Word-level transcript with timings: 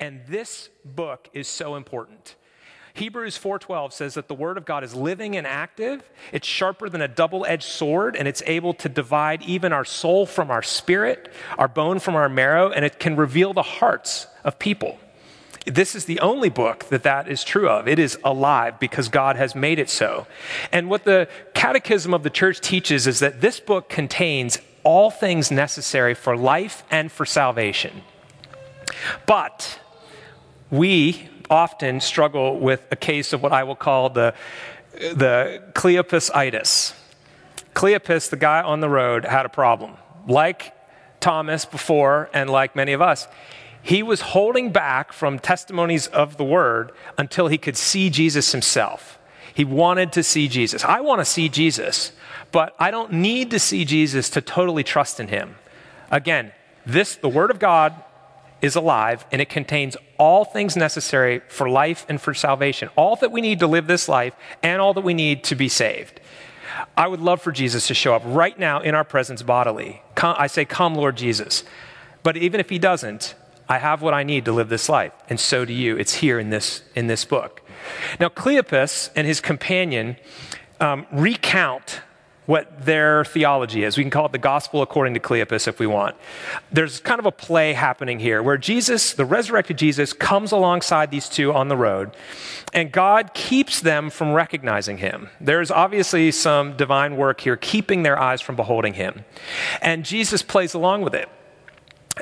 And 0.00 0.22
this 0.26 0.70
book 0.84 1.28
is 1.32 1.48
so 1.48 1.76
important. 1.76 2.36
Hebrews 2.94 3.36
4:12 3.36 3.92
says 3.92 4.14
that 4.14 4.28
the 4.28 4.34
word 4.34 4.56
of 4.56 4.64
God 4.64 4.84
is 4.84 4.94
living 4.94 5.36
and 5.36 5.46
active. 5.46 6.08
It's 6.30 6.46
sharper 6.46 6.88
than 6.88 7.02
a 7.02 7.08
double-edged 7.08 7.64
sword 7.64 8.14
and 8.14 8.28
it's 8.28 8.42
able 8.46 8.72
to 8.74 8.88
divide 8.88 9.42
even 9.42 9.72
our 9.72 9.84
soul 9.84 10.26
from 10.26 10.48
our 10.50 10.62
spirit, 10.62 11.32
our 11.58 11.66
bone 11.66 11.98
from 11.98 12.14
our 12.14 12.28
marrow, 12.28 12.70
and 12.70 12.84
it 12.84 13.00
can 13.00 13.16
reveal 13.16 13.52
the 13.52 13.62
hearts 13.62 14.28
of 14.44 14.60
people. 14.60 15.00
This 15.66 15.96
is 15.96 16.04
the 16.04 16.20
only 16.20 16.50
book 16.50 16.84
that 16.90 17.02
that 17.02 17.26
is 17.26 17.42
true 17.42 17.68
of. 17.68 17.88
It 17.88 17.98
is 17.98 18.18
alive 18.22 18.78
because 18.78 19.08
God 19.08 19.36
has 19.36 19.54
made 19.54 19.78
it 19.78 19.90
so. 19.90 20.26
And 20.70 20.88
what 20.88 21.04
the 21.04 21.26
Catechism 21.54 22.12
of 22.12 22.22
the 22.22 22.30
Church 22.30 22.60
teaches 22.60 23.06
is 23.06 23.18
that 23.20 23.40
this 23.40 23.60
book 23.60 23.88
contains 23.88 24.58
all 24.84 25.10
things 25.10 25.50
necessary 25.50 26.14
for 26.14 26.36
life 26.36 26.84
and 26.90 27.10
for 27.10 27.24
salvation. 27.24 28.02
But 29.26 29.80
we, 30.70 31.28
often 31.50 32.00
struggle 32.00 32.58
with 32.58 32.86
a 32.90 32.96
case 32.96 33.32
of 33.32 33.42
what 33.42 33.52
I 33.52 33.64
will 33.64 33.76
call 33.76 34.10
the, 34.10 34.34
the 34.92 35.62
Cleopas-itis. 35.74 36.94
Cleopas, 37.74 38.30
the 38.30 38.36
guy 38.36 38.62
on 38.62 38.80
the 38.80 38.88
road, 38.88 39.24
had 39.24 39.46
a 39.46 39.48
problem. 39.48 39.94
Like 40.26 40.72
Thomas 41.20 41.64
before, 41.64 42.30
and 42.32 42.48
like 42.48 42.76
many 42.76 42.92
of 42.92 43.02
us, 43.02 43.28
he 43.82 44.02
was 44.02 44.20
holding 44.20 44.72
back 44.72 45.12
from 45.12 45.38
testimonies 45.38 46.06
of 46.06 46.38
the 46.38 46.44
word 46.44 46.92
until 47.18 47.48
he 47.48 47.58
could 47.58 47.76
see 47.76 48.08
Jesus 48.08 48.52
himself. 48.52 49.18
He 49.52 49.64
wanted 49.64 50.12
to 50.12 50.22
see 50.22 50.48
Jesus. 50.48 50.84
I 50.84 51.00
want 51.00 51.20
to 51.20 51.24
see 51.24 51.48
Jesus, 51.48 52.12
but 52.50 52.74
I 52.78 52.90
don't 52.90 53.12
need 53.12 53.50
to 53.50 53.58
see 53.58 53.84
Jesus 53.84 54.30
to 54.30 54.40
totally 54.40 54.82
trust 54.82 55.20
in 55.20 55.28
him. 55.28 55.56
Again, 56.10 56.52
this, 56.86 57.16
the 57.16 57.28
word 57.28 57.50
of 57.50 57.58
God, 57.58 57.94
is 58.64 58.74
alive 58.74 59.26
and 59.30 59.42
it 59.42 59.50
contains 59.50 59.94
all 60.18 60.46
things 60.46 60.74
necessary 60.74 61.42
for 61.48 61.68
life 61.68 62.06
and 62.08 62.18
for 62.18 62.32
salvation, 62.32 62.88
all 62.96 63.14
that 63.16 63.30
we 63.30 63.42
need 63.42 63.58
to 63.58 63.66
live 63.66 63.86
this 63.86 64.08
life 64.08 64.34
and 64.62 64.80
all 64.80 64.94
that 64.94 65.02
we 65.02 65.12
need 65.12 65.44
to 65.44 65.54
be 65.54 65.68
saved. 65.68 66.18
I 66.96 67.06
would 67.06 67.20
love 67.20 67.42
for 67.42 67.52
Jesus 67.52 67.86
to 67.88 67.94
show 67.94 68.14
up 68.14 68.22
right 68.24 68.58
now 68.58 68.80
in 68.80 68.94
our 68.94 69.04
presence 69.04 69.42
bodily. 69.42 70.02
Come, 70.14 70.34
I 70.38 70.46
say, 70.46 70.64
Come, 70.64 70.94
Lord 70.94 71.16
Jesus. 71.16 71.62
But 72.22 72.38
even 72.38 72.58
if 72.58 72.70
he 72.70 72.78
doesn't, 72.78 73.34
I 73.68 73.76
have 73.76 74.00
what 74.00 74.14
I 74.14 74.22
need 74.22 74.46
to 74.46 74.52
live 74.52 74.70
this 74.70 74.88
life, 74.88 75.12
and 75.28 75.38
so 75.38 75.66
do 75.66 75.72
you. 75.74 75.96
It's 75.98 76.14
here 76.14 76.38
in 76.38 76.48
this, 76.48 76.82
in 76.94 77.06
this 77.06 77.26
book. 77.26 77.60
Now, 78.18 78.28
Cleopas 78.30 79.10
and 79.14 79.26
his 79.26 79.40
companion 79.40 80.16
um, 80.80 81.06
recount 81.12 82.00
what 82.46 82.84
their 82.84 83.24
theology 83.24 83.84
is. 83.84 83.96
We 83.96 84.04
can 84.04 84.10
call 84.10 84.26
it 84.26 84.32
the 84.32 84.38
gospel 84.38 84.82
according 84.82 85.14
to 85.14 85.20
Cleopas 85.20 85.66
if 85.66 85.78
we 85.78 85.86
want. 85.86 86.14
There's 86.70 87.00
kind 87.00 87.18
of 87.18 87.26
a 87.26 87.32
play 87.32 87.72
happening 87.72 88.18
here 88.18 88.42
where 88.42 88.58
Jesus, 88.58 89.14
the 89.14 89.24
resurrected 89.24 89.78
Jesus, 89.78 90.12
comes 90.12 90.52
alongside 90.52 91.10
these 91.10 91.28
two 91.28 91.52
on 91.52 91.68
the 91.68 91.76
road, 91.76 92.14
and 92.72 92.92
God 92.92 93.32
keeps 93.34 93.80
them 93.80 94.10
from 94.10 94.32
recognizing 94.32 94.98
him. 94.98 95.30
There's 95.40 95.70
obviously 95.70 96.30
some 96.32 96.76
divine 96.76 97.16
work 97.16 97.40
here, 97.40 97.56
keeping 97.56 98.02
their 98.02 98.18
eyes 98.18 98.40
from 98.40 98.56
beholding 98.56 98.94
him. 98.94 99.24
And 99.80 100.04
Jesus 100.04 100.42
plays 100.42 100.74
along 100.74 101.02
with 101.02 101.14
it. 101.14 101.28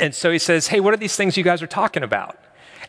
And 0.00 0.14
so 0.14 0.30
he 0.30 0.38
says, 0.38 0.68
Hey, 0.68 0.80
what 0.80 0.94
are 0.94 0.98
these 0.98 1.16
things 1.16 1.36
you 1.36 1.44
guys 1.44 1.62
are 1.62 1.66
talking 1.66 2.02
about? 2.02 2.38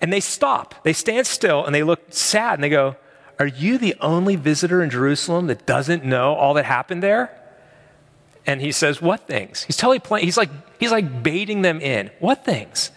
And 0.02 0.12
they 0.12 0.20
stop, 0.20 0.76
they 0.84 0.94
stand 0.94 1.28
still, 1.28 1.66
and 1.66 1.74
they 1.74 1.84
look 1.84 2.02
sad, 2.10 2.56
and 2.56 2.64
they 2.64 2.70
go, 2.70 2.96
are 3.40 3.48
you 3.48 3.78
the 3.78 3.96
only 4.00 4.36
visitor 4.36 4.84
in 4.84 4.90
Jerusalem 4.90 5.48
that 5.48 5.66
doesn't 5.66 6.04
know 6.06 6.34
all 6.34 6.54
that 6.54 6.66
happened 6.66 7.02
there? 7.02 7.40
And 8.46 8.62
he 8.62 8.72
says, 8.72 9.02
What 9.02 9.28
things? 9.28 9.64
He's 9.64 9.80
he's 9.80 10.38
like 10.38 10.50
he's 10.80 10.92
like 10.92 11.24
baiting 11.24 11.62
them 11.62 11.80
in. 11.80 12.12
What 12.20 12.44
things? 12.44 12.92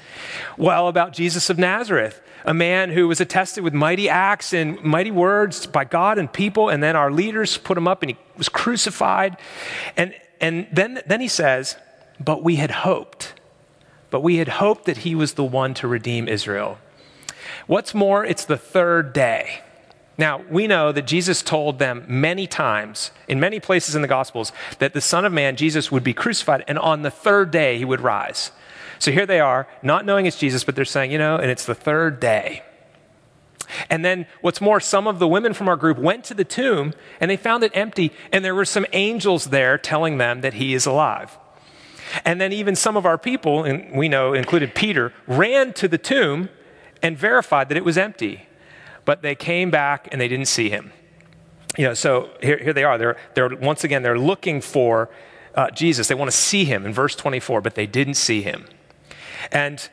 Well, 0.57 0.89
about 0.89 1.13
Jesus 1.13 1.51
of 1.51 1.59
Nazareth, 1.59 2.21
a 2.45 2.55
man 2.55 2.91
who 2.91 3.09
was 3.09 3.21
attested 3.21 3.63
with 3.63 3.73
mighty 3.73 4.09
acts 4.09 4.53
and 4.53 4.83
mighty 4.83 5.11
words 5.11 5.67
by 5.67 5.85
God 5.85 6.19
and 6.19 6.33
people, 6.33 6.69
and 6.69 6.83
then 6.83 6.97
our 6.97 7.13
leaders 7.13 7.59
put 7.59 7.79
him 7.79 7.87
up 7.87 8.03
and 8.03 8.11
he 8.11 8.17
was 8.37 8.49
crucified. 8.49 9.37
And 9.97 10.15
and 10.41 10.67
then 10.73 11.01
then 11.07 11.21
he 11.21 11.29
says, 11.29 11.77
But 12.19 12.43
we 12.43 12.57
had 12.57 12.71
hoped. 12.71 13.35
But 14.11 14.21
we 14.21 14.37
had 14.37 14.49
hoped 14.49 14.85
that 14.87 14.99
he 14.99 15.15
was 15.15 15.35
the 15.35 15.45
one 15.45 15.75
to 15.75 15.89
redeem 15.89 16.29
Israel. 16.29 16.79
What's 17.67 17.95
more, 17.95 18.25
it's 18.25 18.45
the 18.45 18.57
third 18.57 19.13
day. 19.13 19.63
Now, 20.19 20.43
we 20.49 20.67
know 20.67 20.93
that 20.93 21.07
Jesus 21.07 21.43
told 21.43 21.79
them 21.79 22.05
many 22.09 22.47
times, 22.47 23.11
in 23.29 23.39
many 23.39 23.61
places 23.61 23.95
in 23.95 24.03
the 24.03 24.09
Gospels, 24.09 24.51
that 24.79 24.95
the 24.95 25.01
Son 25.01 25.25
of 25.25 25.33
Man, 25.33 25.57
Jesus, 25.57 25.93
would 25.93 26.05
be 26.05 26.15
crucified 26.15 26.65
and 26.67 26.79
on 26.79 27.03
the 27.03 27.11
third 27.11 27.51
day 27.51 27.77
he 27.77 27.85
would 27.85 28.01
rise. 28.01 28.51
So 28.99 29.13
here 29.13 29.27
they 29.27 29.41
are, 29.41 29.69
not 29.83 30.07
knowing 30.07 30.25
it's 30.25 30.39
Jesus, 30.39 30.65
but 30.65 30.75
they're 30.75 30.87
saying, 30.87 31.13
you 31.13 31.19
know, 31.19 31.37
and 31.37 31.51
it's 31.51 31.67
the 31.67 31.75
third 31.75 32.19
day. 32.19 32.63
And 33.91 34.05
then, 34.05 34.27
what's 34.41 34.61
more, 34.61 34.81
some 34.81 35.07
of 35.07 35.19
the 35.19 35.29
women 35.29 35.53
from 35.53 35.69
our 35.69 35.77
group 35.77 35.99
went 35.99 36.25
to 36.27 36.35
the 36.35 36.45
tomb 36.45 36.95
and 37.21 37.31
they 37.31 37.37
found 37.37 37.65
it 37.65 37.73
empty, 37.75 38.13
and 38.33 38.45
there 38.45 38.55
were 38.55 38.65
some 38.65 38.87
angels 38.93 39.47
there 39.47 39.77
telling 39.77 40.19
them 40.19 40.41
that 40.41 40.55
he 40.55 40.73
is 40.73 40.87
alive. 40.87 41.37
And 42.25 42.41
then, 42.41 42.53
even 42.53 42.77
some 42.77 42.97
of 42.97 43.05
our 43.05 43.19
people, 43.19 43.65
and 43.65 43.93
we 43.93 44.09
know 44.09 44.33
included 44.33 44.75
Peter, 44.75 45.13
ran 45.27 45.73
to 45.75 45.89
the 45.89 45.99
tomb 45.99 46.49
and 47.03 47.19
verified 47.19 47.69
that 47.69 47.77
it 47.77 47.85
was 47.85 47.99
empty 47.99 48.46
but 49.07 49.23
they 49.23 49.35
came 49.35 49.71
back 49.71 50.09
and 50.13 50.21
they 50.21 50.29
didn't 50.29 50.49
see 50.49 50.69
him. 50.69 50.93
You 51.79 51.87
know, 51.87 51.95
so 51.95 52.31
here, 52.43 52.59
here 52.59 52.75
they 52.75 52.85
are. 52.85 52.99
They're, 52.99 53.17
they're, 53.35 53.49
once 53.49 53.85
again, 53.85 54.03
they're 54.03 54.19
looking 54.19 54.61
for 54.61 55.09
uh, 55.55 55.71
Jesus. 55.71 56.09
They 56.09 56.15
want 56.15 56.31
to 56.31 56.37
see 56.37 56.65
him 56.65 56.85
in 56.85 56.93
verse 56.93 57.17
24, 57.17 57.63
but 57.63 57.75
they 57.75 57.87
didn't 57.87 58.15
see 58.15 58.43
him. 58.43 58.67
And 59.53 59.89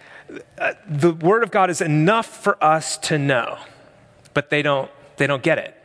uh, 0.58 0.74
the 0.88 1.12
word 1.12 1.44
of 1.44 1.52
God 1.52 1.70
is 1.70 1.80
enough 1.80 2.26
for 2.26 2.62
us 2.62 2.98
to 2.98 3.18
know, 3.18 3.60
but 4.34 4.50
they 4.50 4.62
don't, 4.62 4.90
they 5.18 5.28
don't 5.28 5.44
get 5.44 5.58
it. 5.58 5.78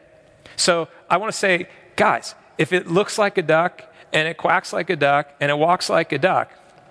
So 0.57 0.89
I 1.11 1.19
want 1.19 1.33
to 1.33 1.39
say, 1.39 1.69
guys, 1.97 2.35
if 2.57 2.73
it 2.73 2.87
looks 2.87 3.19
like 3.19 3.39
a 3.39 3.43
duck 3.43 3.83
and 4.13 4.27
it 4.27 4.37
quacks 4.37 4.73
like 4.73 4.91
a 4.91 4.97
duck 4.97 5.31
and 5.41 5.51
it 5.51 5.59
walks 5.59 5.91
like 5.91 6.13
a 6.13 6.19
duck, 6.19 6.51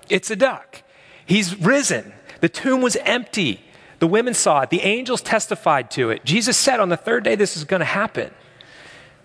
it's 0.10 0.30
a 0.30 0.36
duck. 0.36 0.84
He's 1.26 1.60
risen. 1.60 2.14
The 2.42 2.50
tomb 2.50 2.82
was 2.82 2.96
empty. 2.98 3.64
The 4.00 4.08
women 4.08 4.34
saw 4.34 4.62
it. 4.62 4.70
The 4.70 4.82
angels 4.82 5.22
testified 5.22 5.90
to 5.92 6.10
it. 6.12 6.24
Jesus 6.24 6.58
said 6.58 6.80
on 6.80 6.90
the 6.90 6.98
third 6.98 7.24
day 7.24 7.36
this 7.36 7.58
is 7.58 7.64
going 7.64 7.80
to 7.80 7.86
happen. 7.86 8.32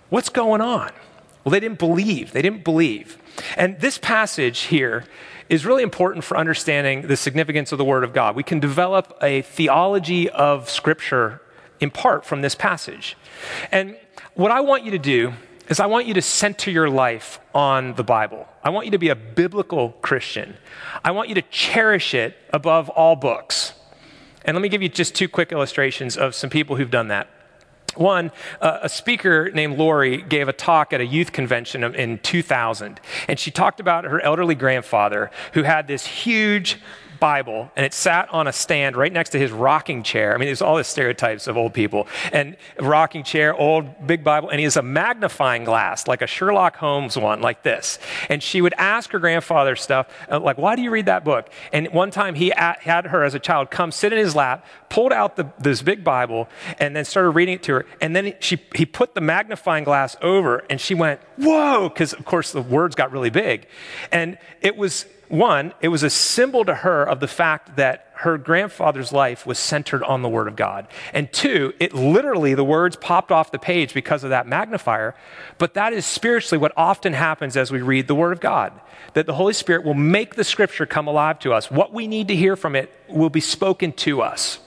What's 0.08 0.28
going 0.28 0.60
on? 0.60 0.90
Well, 1.44 1.50
they 1.50 1.60
didn't 1.60 1.78
believe. 1.78 2.32
They 2.32 2.42
didn't 2.42 2.64
believe. 2.64 3.18
And 3.56 3.80
this 3.80 3.98
passage 3.98 4.60
here 4.60 5.04
is 5.48 5.66
really 5.66 5.82
important 5.82 6.24
for 6.24 6.36
understanding 6.36 7.08
the 7.08 7.16
significance 7.16 7.72
of 7.72 7.78
the 7.78 7.84
Word 7.84 8.04
of 8.04 8.12
God. 8.12 8.36
We 8.36 8.42
can 8.42 8.60
develop 8.60 9.18
a 9.20 9.42
theology 9.42 10.30
of 10.30 10.70
Scripture 10.70 11.42
in 11.80 11.90
part 11.90 12.24
from 12.24 12.42
this 12.42 12.54
passage. 12.54 13.16
And 13.70 13.96
what 14.34 14.50
I 14.50 14.60
want 14.60 14.84
you 14.84 14.92
to 14.92 14.98
do 14.98 15.34
is 15.68 15.80
I 15.80 15.86
want 15.86 16.06
you 16.06 16.14
to 16.14 16.22
center 16.22 16.70
your 16.70 16.88
life 16.88 17.40
on 17.54 17.94
the 17.94 18.04
Bible. 18.04 18.46
I 18.62 18.70
want 18.70 18.86
you 18.86 18.92
to 18.92 18.98
be 18.98 19.08
a 19.08 19.16
biblical 19.16 19.90
Christian. 20.00 20.56
I 21.04 21.10
want 21.10 21.28
you 21.28 21.34
to 21.34 21.42
cherish 21.42 22.14
it 22.14 22.36
above 22.52 22.88
all 22.90 23.16
books. 23.16 23.74
And 24.44 24.56
let 24.56 24.62
me 24.62 24.68
give 24.68 24.82
you 24.82 24.88
just 24.88 25.14
two 25.14 25.28
quick 25.28 25.52
illustrations 25.52 26.16
of 26.16 26.34
some 26.34 26.50
people 26.50 26.76
who've 26.76 26.90
done 26.90 27.08
that. 27.08 27.28
One, 27.94 28.32
uh, 28.60 28.78
a 28.82 28.88
speaker 28.88 29.50
named 29.52 29.78
Lori 29.78 30.22
gave 30.22 30.48
a 30.48 30.52
talk 30.52 30.92
at 30.94 31.00
a 31.02 31.06
youth 31.06 31.32
convention 31.32 31.84
in 31.84 32.18
2000, 32.18 33.00
and 33.28 33.38
she 33.38 33.50
talked 33.50 33.80
about 33.80 34.04
her 34.04 34.20
elderly 34.22 34.54
grandfather 34.54 35.30
who 35.52 35.62
had 35.62 35.88
this 35.88 36.06
huge 36.06 36.78
Bible, 37.22 37.70
and 37.76 37.86
it 37.86 37.94
sat 37.94 38.28
on 38.34 38.48
a 38.48 38.52
stand 38.52 38.96
right 38.96 39.12
next 39.12 39.30
to 39.30 39.38
his 39.38 39.52
rocking 39.52 40.02
chair. 40.02 40.34
I 40.34 40.38
mean, 40.38 40.46
there's 40.46 40.60
all 40.60 40.76
the 40.76 40.82
stereotypes 40.82 41.46
of 41.46 41.56
old 41.56 41.72
people. 41.72 42.08
And 42.32 42.56
rocking 42.80 43.22
chair, 43.22 43.54
old, 43.54 44.08
big 44.08 44.24
Bible, 44.24 44.48
and 44.48 44.58
he 44.58 44.64
has 44.64 44.76
a 44.76 44.82
magnifying 44.82 45.62
glass, 45.62 46.08
like 46.08 46.20
a 46.20 46.26
Sherlock 46.26 46.74
Holmes 46.74 47.16
one, 47.16 47.40
like 47.40 47.62
this. 47.62 48.00
And 48.28 48.42
she 48.42 48.60
would 48.60 48.74
ask 48.76 49.12
her 49.12 49.20
grandfather 49.20 49.76
stuff, 49.76 50.08
uh, 50.28 50.40
like, 50.40 50.58
why 50.58 50.74
do 50.74 50.82
you 50.82 50.90
read 50.90 51.06
that 51.06 51.24
book? 51.24 51.48
And 51.72 51.86
one 51.92 52.10
time 52.10 52.34
he 52.34 52.52
had 52.56 53.06
her 53.06 53.22
as 53.22 53.34
a 53.34 53.38
child 53.38 53.70
come 53.70 53.92
sit 53.92 54.12
in 54.12 54.18
his 54.18 54.34
lap, 54.34 54.66
pulled 54.88 55.12
out 55.12 55.36
the, 55.36 55.46
this 55.60 55.80
big 55.80 56.02
Bible, 56.02 56.48
and 56.80 56.96
then 56.96 57.04
started 57.04 57.30
reading 57.30 57.54
it 57.54 57.62
to 57.62 57.74
her. 57.74 57.86
And 58.00 58.16
then 58.16 58.34
she, 58.40 58.60
he 58.74 58.84
put 58.84 59.14
the 59.14 59.20
magnifying 59.20 59.84
glass 59.84 60.16
over, 60.22 60.64
and 60.68 60.80
she 60.80 60.94
went, 60.94 61.20
whoa, 61.36 61.88
because 61.88 62.14
of 62.14 62.24
course 62.24 62.50
the 62.50 62.62
words 62.62 62.96
got 62.96 63.12
really 63.12 63.30
big. 63.30 63.68
And 64.10 64.38
it 64.60 64.76
was, 64.76 65.06
one, 65.32 65.72
it 65.80 65.88
was 65.88 66.02
a 66.02 66.10
symbol 66.10 66.62
to 66.66 66.74
her 66.74 67.02
of 67.04 67.18
the 67.20 67.26
fact 67.26 67.76
that 67.76 68.08
her 68.16 68.36
grandfather's 68.36 69.14
life 69.14 69.46
was 69.46 69.58
centered 69.58 70.04
on 70.04 70.20
the 70.20 70.28
Word 70.28 70.46
of 70.46 70.56
God. 70.56 70.86
And 71.14 71.32
two, 71.32 71.72
it 71.80 71.94
literally, 71.94 72.52
the 72.52 72.62
words 72.62 72.96
popped 72.96 73.32
off 73.32 73.50
the 73.50 73.58
page 73.58 73.94
because 73.94 74.24
of 74.24 74.30
that 74.30 74.46
magnifier. 74.46 75.14
But 75.56 75.72
that 75.72 75.94
is 75.94 76.04
spiritually 76.04 76.60
what 76.60 76.72
often 76.76 77.14
happens 77.14 77.56
as 77.56 77.72
we 77.72 77.80
read 77.80 78.08
the 78.08 78.14
Word 78.14 78.32
of 78.32 78.40
God 78.40 78.78
that 79.14 79.24
the 79.24 79.32
Holy 79.32 79.54
Spirit 79.54 79.84
will 79.84 79.94
make 79.94 80.34
the 80.34 80.44
Scripture 80.44 80.84
come 80.84 81.06
alive 81.06 81.38
to 81.40 81.54
us. 81.54 81.70
What 81.70 81.94
we 81.94 82.06
need 82.06 82.28
to 82.28 82.36
hear 82.36 82.54
from 82.54 82.76
it 82.76 82.92
will 83.08 83.30
be 83.30 83.40
spoken 83.40 83.92
to 83.92 84.20
us. 84.20 84.58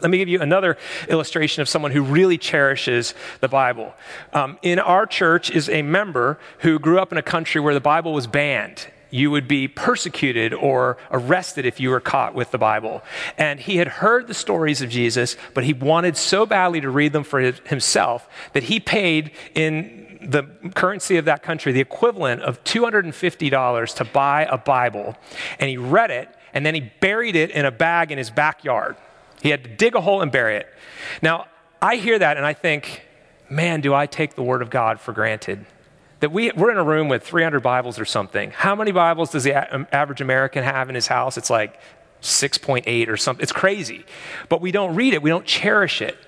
Let 0.00 0.10
me 0.10 0.18
give 0.18 0.28
you 0.28 0.42
another 0.42 0.78
illustration 1.08 1.62
of 1.62 1.68
someone 1.68 1.92
who 1.92 2.02
really 2.02 2.38
cherishes 2.38 3.14
the 3.40 3.48
Bible. 3.48 3.94
Um, 4.32 4.58
in 4.62 4.80
our 4.80 5.06
church 5.06 5.48
is 5.48 5.68
a 5.68 5.82
member 5.82 6.40
who 6.58 6.80
grew 6.80 6.98
up 6.98 7.12
in 7.12 7.18
a 7.18 7.22
country 7.22 7.60
where 7.60 7.72
the 7.72 7.80
Bible 7.80 8.12
was 8.12 8.26
banned 8.26 8.88
you 9.10 9.30
would 9.30 9.46
be 9.48 9.68
persecuted 9.68 10.52
or 10.52 10.98
arrested 11.10 11.64
if 11.66 11.80
you 11.80 11.90
were 11.90 12.00
caught 12.00 12.34
with 12.34 12.50
the 12.50 12.58
Bible. 12.58 13.02
And 13.38 13.60
he 13.60 13.76
had 13.76 13.88
heard 13.88 14.26
the 14.26 14.34
stories 14.34 14.82
of 14.82 14.90
Jesus, 14.90 15.36
but 15.54 15.64
he 15.64 15.72
wanted 15.72 16.16
so 16.16 16.46
badly 16.46 16.80
to 16.80 16.90
read 16.90 17.12
them 17.12 17.24
for 17.24 17.40
himself 17.40 18.28
that 18.52 18.64
he 18.64 18.80
paid 18.80 19.30
in 19.54 20.18
the 20.22 20.44
currency 20.74 21.16
of 21.16 21.24
that 21.26 21.42
country 21.42 21.72
the 21.72 21.80
equivalent 21.80 22.42
of 22.42 22.62
$250 22.64 23.94
to 23.94 24.04
buy 24.04 24.44
a 24.50 24.58
Bible. 24.58 25.16
And 25.58 25.70
he 25.70 25.76
read 25.76 26.10
it, 26.10 26.28
and 26.52 26.66
then 26.66 26.74
he 26.74 26.90
buried 27.00 27.36
it 27.36 27.50
in 27.50 27.64
a 27.64 27.70
bag 27.70 28.10
in 28.10 28.18
his 28.18 28.30
backyard. 28.30 28.96
He 29.42 29.50
had 29.50 29.64
to 29.64 29.70
dig 29.70 29.94
a 29.94 30.00
hole 30.00 30.22
and 30.22 30.32
bury 30.32 30.56
it. 30.56 30.68
Now, 31.22 31.46
I 31.80 31.96
hear 31.96 32.18
that 32.18 32.36
and 32.36 32.46
I 32.46 32.54
think, 32.54 33.02
man, 33.48 33.80
do 33.80 33.94
I 33.94 34.06
take 34.06 34.34
the 34.34 34.42
Word 34.42 34.62
of 34.62 34.70
God 34.70 35.00
for 35.00 35.12
granted? 35.12 35.66
That 36.26 36.32
we, 36.32 36.50
we're 36.56 36.72
in 36.72 36.76
a 36.76 36.82
room 36.82 37.08
with 37.08 37.22
300 37.22 37.60
Bibles 37.60 38.00
or 38.00 38.04
something. 38.04 38.50
How 38.50 38.74
many 38.74 38.90
Bibles 38.90 39.30
does 39.30 39.44
the 39.44 39.52
a- 39.52 39.68
um, 39.70 39.86
average 39.92 40.20
American 40.20 40.64
have 40.64 40.88
in 40.88 40.96
his 40.96 41.06
house? 41.06 41.38
It's 41.38 41.50
like 41.50 41.78
6.8 42.20 43.06
or 43.06 43.16
something. 43.16 43.44
It's 43.44 43.52
crazy. 43.52 44.04
But 44.48 44.60
we 44.60 44.72
don't 44.72 44.96
read 44.96 45.14
it, 45.14 45.22
we 45.22 45.30
don't 45.30 45.46
cherish 45.46 46.02
it. 46.02 46.18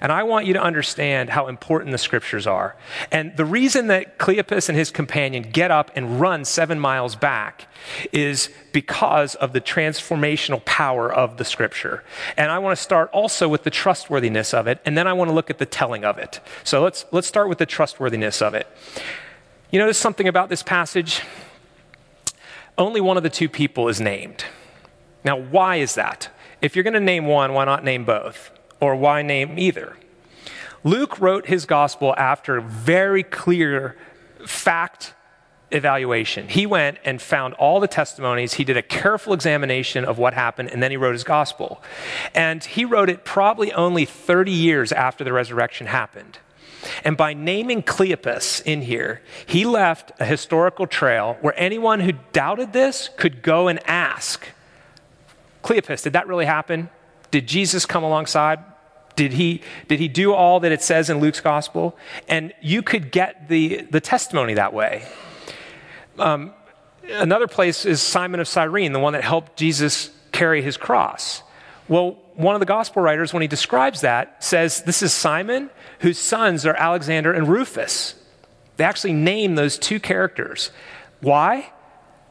And 0.00 0.10
I 0.10 0.24
want 0.24 0.46
you 0.46 0.54
to 0.54 0.60
understand 0.60 1.30
how 1.30 1.46
important 1.46 1.92
the 1.92 1.98
scriptures 1.98 2.48
are. 2.48 2.74
And 3.12 3.36
the 3.36 3.44
reason 3.44 3.86
that 3.86 4.18
Cleopas 4.18 4.68
and 4.68 4.76
his 4.76 4.90
companion 4.90 5.44
get 5.44 5.70
up 5.70 5.92
and 5.94 6.20
run 6.20 6.44
seven 6.44 6.80
miles 6.80 7.14
back 7.14 7.68
is 8.12 8.50
because 8.72 9.36
of 9.36 9.52
the 9.52 9.60
transformational 9.60 10.64
power 10.64 11.12
of 11.12 11.36
the 11.36 11.44
scripture. 11.44 12.02
And 12.36 12.50
I 12.50 12.58
want 12.58 12.76
to 12.76 12.82
start 12.82 13.08
also 13.12 13.48
with 13.48 13.62
the 13.62 13.70
trustworthiness 13.70 14.52
of 14.52 14.66
it, 14.66 14.80
and 14.84 14.98
then 14.98 15.06
I 15.06 15.12
want 15.12 15.30
to 15.30 15.32
look 15.32 15.48
at 15.48 15.58
the 15.58 15.66
telling 15.66 16.04
of 16.04 16.18
it. 16.18 16.40
So 16.64 16.82
let's, 16.82 17.04
let's 17.12 17.28
start 17.28 17.48
with 17.48 17.58
the 17.58 17.66
trustworthiness 17.66 18.42
of 18.42 18.54
it. 18.54 18.66
You 19.74 19.80
notice 19.80 19.98
something 19.98 20.28
about 20.28 20.50
this 20.50 20.62
passage? 20.62 21.22
Only 22.78 23.00
one 23.00 23.16
of 23.16 23.24
the 23.24 23.28
two 23.28 23.48
people 23.48 23.88
is 23.88 24.00
named. 24.00 24.44
Now, 25.24 25.36
why 25.36 25.78
is 25.78 25.96
that? 25.96 26.28
If 26.62 26.76
you're 26.76 26.84
going 26.84 26.94
to 26.94 27.00
name 27.00 27.26
one, 27.26 27.54
why 27.54 27.64
not 27.64 27.82
name 27.82 28.04
both? 28.04 28.52
Or 28.78 28.94
why 28.94 29.22
name 29.22 29.58
either? 29.58 29.96
Luke 30.84 31.18
wrote 31.18 31.46
his 31.46 31.66
gospel 31.66 32.14
after 32.16 32.60
very 32.60 33.24
clear 33.24 33.96
fact 34.46 35.12
evaluation. 35.72 36.46
He 36.46 36.66
went 36.66 36.98
and 37.04 37.20
found 37.20 37.54
all 37.54 37.80
the 37.80 37.88
testimonies. 37.88 38.52
He 38.52 38.62
did 38.62 38.76
a 38.76 38.82
careful 38.82 39.32
examination 39.32 40.04
of 40.04 40.18
what 40.18 40.34
happened, 40.34 40.70
and 40.70 40.84
then 40.84 40.92
he 40.92 40.96
wrote 40.96 41.14
his 41.14 41.24
gospel. 41.24 41.82
And 42.32 42.62
he 42.62 42.84
wrote 42.84 43.10
it 43.10 43.24
probably 43.24 43.72
only 43.72 44.04
30 44.04 44.52
years 44.52 44.92
after 44.92 45.24
the 45.24 45.32
resurrection 45.32 45.88
happened. 45.88 46.38
And 47.04 47.16
by 47.16 47.34
naming 47.34 47.82
Cleopas 47.82 48.62
in 48.64 48.82
here, 48.82 49.22
he 49.46 49.64
left 49.64 50.12
a 50.20 50.24
historical 50.24 50.86
trail 50.86 51.38
where 51.40 51.54
anyone 51.56 52.00
who 52.00 52.12
doubted 52.32 52.72
this 52.72 53.10
could 53.16 53.42
go 53.42 53.68
and 53.68 53.80
ask 53.88 54.48
Cleopas, 55.64 56.02
did 56.02 56.12
that 56.12 56.28
really 56.28 56.44
happen? 56.44 56.90
Did 57.30 57.48
Jesus 57.48 57.86
come 57.86 58.04
alongside? 58.04 58.60
Did 59.16 59.32
he, 59.32 59.62
did 59.88 59.98
he 59.98 60.08
do 60.08 60.34
all 60.34 60.60
that 60.60 60.72
it 60.72 60.82
says 60.82 61.08
in 61.08 61.20
Luke's 61.20 61.40
gospel? 61.40 61.96
And 62.28 62.52
you 62.60 62.82
could 62.82 63.10
get 63.10 63.48
the, 63.48 63.82
the 63.90 64.00
testimony 64.00 64.54
that 64.54 64.74
way. 64.74 65.06
Um, 66.18 66.52
another 67.08 67.48
place 67.48 67.86
is 67.86 68.02
Simon 68.02 68.40
of 68.40 68.48
Cyrene, 68.48 68.92
the 68.92 69.00
one 69.00 69.14
that 69.14 69.24
helped 69.24 69.56
Jesus 69.56 70.10
carry 70.32 70.62
his 70.62 70.76
cross. 70.76 71.42
Well, 71.88 72.18
one 72.34 72.54
of 72.54 72.60
the 72.60 72.66
gospel 72.66 73.02
writers, 73.02 73.32
when 73.32 73.42
he 73.42 73.48
describes 73.48 74.00
that, 74.00 74.42
says 74.42 74.82
this 74.82 75.02
is 75.02 75.12
Simon, 75.12 75.70
whose 76.00 76.18
sons 76.18 76.64
are 76.66 76.74
Alexander 76.74 77.32
and 77.32 77.48
Rufus. 77.48 78.14
They 78.76 78.84
actually 78.84 79.12
name 79.12 79.54
those 79.54 79.78
two 79.78 80.00
characters. 80.00 80.70
Why? 81.20 81.70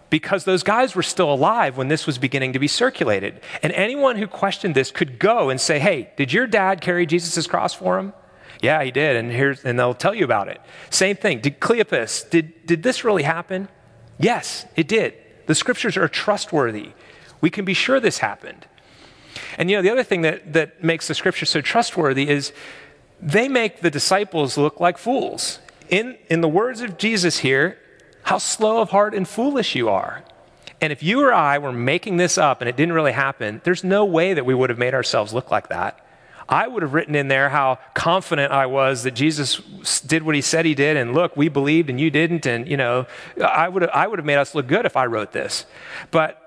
Because 0.09 0.43
those 0.43 0.63
guys 0.63 0.95
were 0.95 1.03
still 1.03 1.33
alive 1.33 1.77
when 1.77 1.87
this 1.87 2.05
was 2.05 2.17
beginning 2.17 2.53
to 2.53 2.59
be 2.59 2.67
circulated. 2.67 3.41
And 3.61 3.71
anyone 3.73 4.17
who 4.17 4.27
questioned 4.27 4.75
this 4.75 4.91
could 4.91 5.19
go 5.19 5.49
and 5.49 5.59
say, 5.59 5.79
Hey, 5.79 6.11
did 6.17 6.33
your 6.33 6.47
dad 6.47 6.81
carry 6.81 7.05
Jesus' 7.05 7.47
cross 7.47 7.73
for 7.73 7.97
him? 7.97 8.13
Yeah, 8.61 8.83
he 8.83 8.91
did, 8.91 9.17
and 9.17 9.31
here's 9.31 9.65
and 9.65 9.77
they'll 9.77 9.93
tell 9.93 10.15
you 10.15 10.23
about 10.23 10.47
it. 10.47 10.61
Same 10.89 11.15
thing. 11.15 11.41
Did 11.41 11.59
Cleopas, 11.59 12.29
did, 12.29 12.65
did 12.65 12.83
this 12.83 13.03
really 13.03 13.23
happen? 13.23 13.67
Yes, 14.19 14.65
it 14.75 14.87
did. 14.87 15.15
The 15.47 15.55
scriptures 15.55 15.97
are 15.97 16.07
trustworthy. 16.07 16.91
We 17.41 17.49
can 17.49 17.65
be 17.65 17.73
sure 17.73 17.99
this 17.99 18.19
happened. 18.19 18.67
And 19.57 19.69
you 19.69 19.75
know, 19.75 19.81
the 19.81 19.91
other 19.91 20.03
thing 20.03 20.21
that, 20.21 20.53
that 20.53 20.83
makes 20.83 21.07
the 21.07 21.15
scripture 21.15 21.45
so 21.45 21.61
trustworthy 21.61 22.29
is 22.29 22.53
they 23.21 23.47
make 23.47 23.81
the 23.81 23.91
disciples 23.91 24.57
look 24.57 24.79
like 24.79 24.97
fools. 24.97 25.59
In, 25.89 26.17
in 26.29 26.41
the 26.41 26.49
words 26.49 26.81
of 26.81 26.97
Jesus 26.97 27.39
here, 27.39 27.77
how 28.23 28.37
slow 28.37 28.81
of 28.81 28.89
heart 28.89 29.13
and 29.13 29.27
foolish 29.27 29.75
you 29.75 29.89
are. 29.89 30.23
And 30.81 30.91
if 30.91 31.01
you 31.01 31.21
or 31.21 31.33
I 31.33 31.57
were 31.57 31.71
making 31.71 32.17
this 32.17 32.37
up 32.37 32.61
and 32.61 32.69
it 32.69 32.75
didn't 32.75 32.93
really 32.93 33.11
happen, 33.11 33.61
there's 33.63 33.83
no 33.83 34.03
way 34.03 34.33
that 34.33 34.45
we 34.45 34.53
would 34.53 34.69
have 34.69 34.79
made 34.79 34.93
ourselves 34.93 35.33
look 35.33 35.51
like 35.51 35.69
that. 35.69 35.99
I 36.49 36.67
would 36.67 36.83
have 36.83 36.93
written 36.93 37.15
in 37.15 37.29
there 37.29 37.49
how 37.49 37.79
confident 37.93 38.51
I 38.51 38.65
was 38.65 39.03
that 39.03 39.11
Jesus 39.11 39.61
did 40.01 40.23
what 40.23 40.35
he 40.35 40.41
said 40.41 40.65
he 40.65 40.75
did, 40.75 40.97
and 40.97 41.13
look, 41.13 41.37
we 41.37 41.47
believed 41.47 41.89
and 41.89 41.99
you 41.99 42.09
didn't, 42.09 42.45
and 42.45 42.67
you 42.67 42.75
know, 42.75 43.07
I 43.41 43.69
would 43.69 43.83
have, 43.83 43.91
I 43.93 44.07
would 44.07 44.19
have 44.19 44.25
made 44.25 44.35
us 44.35 44.53
look 44.53 44.67
good 44.67 44.85
if 44.85 44.97
I 44.97 45.05
wrote 45.05 45.31
this. 45.31 45.65
But 46.11 46.39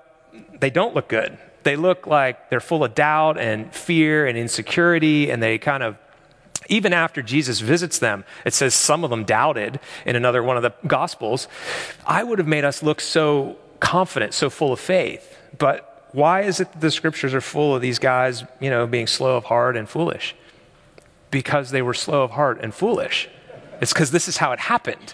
they 0.59 0.69
don't 0.69 0.93
look 0.93 1.07
good 1.07 1.39
they 1.63 1.75
look 1.75 2.07
like 2.07 2.49
they're 2.49 2.59
full 2.59 2.83
of 2.83 2.95
doubt 2.95 3.37
and 3.37 3.73
fear 3.73 4.25
and 4.25 4.37
insecurity, 4.37 5.29
and 5.29 5.41
they 5.41 5.57
kind 5.57 5.83
of 5.83 5.97
even 6.69 6.93
after 6.93 7.21
Jesus 7.21 7.59
visits 7.59 7.99
them, 7.99 8.25
it 8.45 8.53
says 8.53 8.73
some 8.73 9.03
of 9.03 9.09
them 9.09 9.23
doubted 9.23 9.79
in 10.05 10.15
another 10.15 10.43
one 10.43 10.57
of 10.57 10.63
the 10.63 10.73
Gospels. 10.85 11.47
I 12.05 12.23
would 12.23 12.39
have 12.39 12.47
made 12.47 12.65
us 12.65 12.83
look 12.83 12.99
so 12.99 13.57
confident, 13.79 14.33
so 14.33 14.49
full 14.49 14.73
of 14.73 14.79
faith. 14.79 15.37
But 15.57 16.09
why 16.11 16.41
is 16.41 16.59
it 16.59 16.71
that 16.71 16.81
the 16.81 16.91
scriptures 16.91 17.33
are 17.33 17.41
full 17.41 17.75
of 17.75 17.81
these 17.81 17.99
guys, 17.99 18.43
you 18.59 18.69
know, 18.69 18.87
being 18.87 19.07
slow 19.07 19.37
of 19.37 19.45
heart 19.45 19.77
and 19.77 19.87
foolish? 19.87 20.35
Because 21.31 21.71
they 21.71 21.81
were 21.81 21.93
slow 21.93 22.23
of 22.23 22.31
heart 22.31 22.59
and 22.61 22.73
foolish. 22.73 23.29
It's 23.81 23.93
because 23.93 24.11
this 24.11 24.27
is 24.27 24.37
how 24.37 24.51
it 24.51 24.59
happened. 24.59 25.13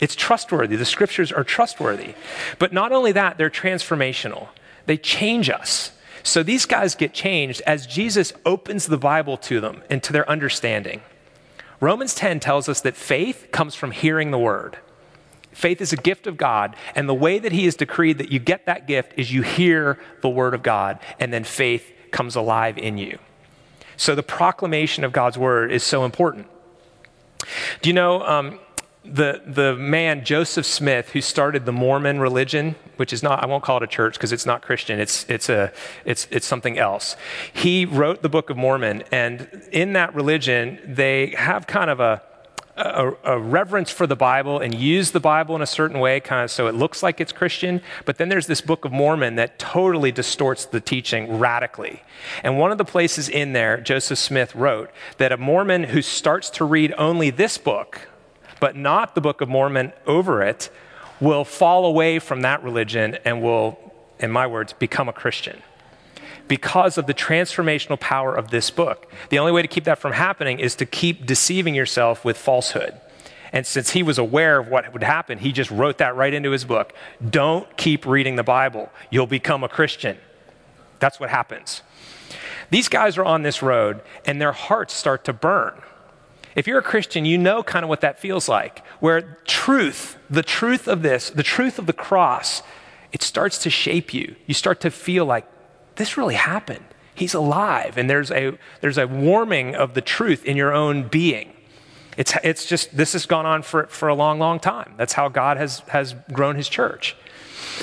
It's 0.00 0.16
trustworthy. 0.16 0.76
The 0.76 0.84
scriptures 0.84 1.30
are 1.30 1.44
trustworthy. 1.44 2.14
But 2.58 2.72
not 2.72 2.92
only 2.92 3.12
that, 3.12 3.38
they're 3.38 3.50
transformational. 3.50 4.48
They 4.86 4.96
change 4.96 5.48
us. 5.48 5.92
So 6.22 6.42
these 6.42 6.66
guys 6.66 6.94
get 6.94 7.12
changed 7.12 7.62
as 7.66 7.86
Jesus 7.86 8.32
opens 8.46 8.86
the 8.86 8.98
Bible 8.98 9.36
to 9.38 9.60
them 9.60 9.82
and 9.90 10.02
to 10.02 10.12
their 10.12 10.28
understanding. 10.28 11.00
Romans 11.80 12.14
10 12.14 12.38
tells 12.38 12.68
us 12.68 12.80
that 12.82 12.96
faith 12.96 13.48
comes 13.50 13.74
from 13.74 13.90
hearing 13.90 14.30
the 14.30 14.38
word. 14.38 14.78
Faith 15.50 15.80
is 15.80 15.92
a 15.92 15.96
gift 15.96 16.26
of 16.26 16.36
God, 16.36 16.76
and 16.94 17.08
the 17.08 17.14
way 17.14 17.38
that 17.38 17.52
He 17.52 17.64
has 17.64 17.74
decreed 17.74 18.18
that 18.18 18.30
you 18.30 18.38
get 18.38 18.66
that 18.66 18.86
gift 18.86 19.12
is 19.16 19.32
you 19.32 19.42
hear 19.42 19.98
the 20.22 20.28
word 20.28 20.54
of 20.54 20.62
God, 20.62 20.98
and 21.18 21.32
then 21.32 21.44
faith 21.44 21.92
comes 22.10 22.36
alive 22.36 22.78
in 22.78 22.98
you. 22.98 23.18
So 23.96 24.14
the 24.14 24.22
proclamation 24.22 25.04
of 25.04 25.12
God's 25.12 25.36
word 25.36 25.70
is 25.70 25.82
so 25.82 26.04
important. 26.04 26.46
Do 27.82 27.90
you 27.90 27.94
know 27.94 28.22
um, 28.22 28.60
the, 29.04 29.42
the 29.44 29.74
man, 29.74 30.24
Joseph 30.24 30.64
Smith, 30.64 31.10
who 31.10 31.20
started 31.20 31.66
the 31.66 31.72
Mormon 31.72 32.20
religion, 32.20 32.76
which 32.96 33.12
is 33.12 33.22
not, 33.22 33.42
I 33.42 33.46
won't 33.46 33.64
call 33.64 33.78
it 33.78 33.82
a 33.82 33.88
church 33.88 34.14
because 34.14 34.32
it's 34.32 34.46
not 34.46 34.62
Christian, 34.62 35.00
it's, 35.00 35.26
it's, 35.28 35.48
a, 35.48 35.72
it's, 36.04 36.28
it's 36.30 36.46
something 36.46 36.78
else. 36.78 37.16
He 37.52 37.84
wrote 37.84 38.22
the 38.22 38.28
Book 38.28 38.48
of 38.48 38.56
Mormon, 38.56 39.02
and 39.10 39.48
in 39.72 39.94
that 39.94 40.14
religion, 40.14 40.78
they 40.86 41.34
have 41.36 41.66
kind 41.66 41.90
of 41.90 41.98
a, 41.98 42.22
a, 42.76 43.12
a, 43.24 43.38
reverence 43.38 43.90
for 43.90 44.06
the 44.06 44.16
Bible 44.16 44.60
and 44.60 44.74
use 44.74 45.10
the 45.10 45.20
Bible 45.20 45.56
in 45.56 45.62
a 45.62 45.66
certain 45.66 45.98
way, 45.98 46.20
kind 46.20 46.44
of 46.44 46.50
so 46.50 46.68
it 46.68 46.74
looks 46.74 47.02
like 47.02 47.20
it's 47.20 47.32
Christian. 47.32 47.82
But 48.04 48.18
then 48.18 48.28
there's 48.28 48.46
this 48.46 48.60
Book 48.60 48.84
of 48.84 48.92
Mormon 48.92 49.34
that 49.34 49.58
totally 49.58 50.12
distorts 50.12 50.64
the 50.64 50.80
teaching 50.80 51.38
radically. 51.38 52.02
And 52.42 52.58
one 52.58 52.72
of 52.72 52.78
the 52.78 52.84
places 52.84 53.28
in 53.28 53.52
there, 53.52 53.80
Joseph 53.80 54.18
Smith 54.18 54.54
wrote 54.54 54.90
that 55.18 55.32
a 55.32 55.36
Mormon 55.36 55.84
who 55.84 56.00
starts 56.00 56.48
to 56.50 56.64
read 56.64 56.94
only 56.96 57.30
this 57.30 57.58
book, 57.58 58.08
but 58.62 58.76
not 58.76 59.16
the 59.16 59.20
Book 59.20 59.40
of 59.40 59.48
Mormon 59.48 59.92
over 60.06 60.40
it, 60.40 60.70
will 61.18 61.44
fall 61.44 61.84
away 61.84 62.20
from 62.20 62.42
that 62.42 62.62
religion 62.62 63.18
and 63.24 63.42
will, 63.42 63.76
in 64.20 64.30
my 64.30 64.46
words, 64.46 64.72
become 64.72 65.08
a 65.08 65.12
Christian 65.12 65.60
because 66.46 66.96
of 66.96 67.08
the 67.08 67.12
transformational 67.12 67.98
power 67.98 68.32
of 68.32 68.52
this 68.52 68.70
book. 68.70 69.10
The 69.30 69.40
only 69.40 69.50
way 69.50 69.62
to 69.62 69.68
keep 69.68 69.82
that 69.82 69.98
from 69.98 70.12
happening 70.12 70.60
is 70.60 70.76
to 70.76 70.86
keep 70.86 71.26
deceiving 71.26 71.74
yourself 71.74 72.24
with 72.24 72.38
falsehood. 72.38 73.00
And 73.52 73.66
since 73.66 73.90
he 73.90 74.04
was 74.04 74.16
aware 74.16 74.60
of 74.60 74.68
what 74.68 74.92
would 74.92 75.02
happen, 75.02 75.38
he 75.38 75.50
just 75.50 75.72
wrote 75.72 75.98
that 75.98 76.14
right 76.14 76.32
into 76.32 76.52
his 76.52 76.64
book. 76.64 76.92
Don't 77.28 77.76
keep 77.76 78.06
reading 78.06 78.36
the 78.36 78.44
Bible, 78.44 78.92
you'll 79.10 79.26
become 79.26 79.64
a 79.64 79.68
Christian. 79.68 80.18
That's 81.00 81.18
what 81.18 81.30
happens. 81.30 81.82
These 82.70 82.88
guys 82.88 83.18
are 83.18 83.24
on 83.24 83.42
this 83.42 83.60
road, 83.60 84.02
and 84.24 84.40
their 84.40 84.52
hearts 84.52 84.94
start 84.94 85.24
to 85.24 85.32
burn. 85.32 85.82
If 86.54 86.66
you're 86.66 86.78
a 86.78 86.82
Christian, 86.82 87.24
you 87.24 87.38
know 87.38 87.62
kind 87.62 87.84
of 87.84 87.88
what 87.88 88.00
that 88.02 88.18
feels 88.18 88.48
like, 88.48 88.84
where 89.00 89.38
truth, 89.46 90.16
the 90.28 90.42
truth 90.42 90.86
of 90.86 91.02
this, 91.02 91.30
the 91.30 91.42
truth 91.42 91.78
of 91.78 91.86
the 91.86 91.92
cross, 91.92 92.62
it 93.12 93.22
starts 93.22 93.58
to 93.58 93.70
shape 93.70 94.12
you. 94.12 94.36
You 94.46 94.54
start 94.54 94.80
to 94.80 94.90
feel 94.90 95.24
like, 95.24 95.46
this 95.96 96.16
really 96.16 96.34
happened. 96.34 96.84
He's 97.14 97.34
alive. 97.34 97.98
And 97.98 98.08
there's 98.08 98.30
a, 98.30 98.58
there's 98.80 98.98
a 98.98 99.06
warming 99.06 99.74
of 99.74 99.94
the 99.94 100.00
truth 100.00 100.44
in 100.44 100.56
your 100.56 100.72
own 100.72 101.08
being. 101.08 101.52
It's, 102.16 102.34
it's 102.42 102.66
just, 102.66 102.96
this 102.96 103.12
has 103.12 103.26
gone 103.26 103.46
on 103.46 103.62
for, 103.62 103.86
for 103.86 104.08
a 104.08 104.14
long, 104.14 104.38
long 104.38 104.60
time. 104.60 104.94
That's 104.96 105.14
how 105.14 105.28
God 105.28 105.56
has, 105.56 105.80
has 105.88 106.14
grown 106.32 106.56
his 106.56 106.68
church. 106.68 107.16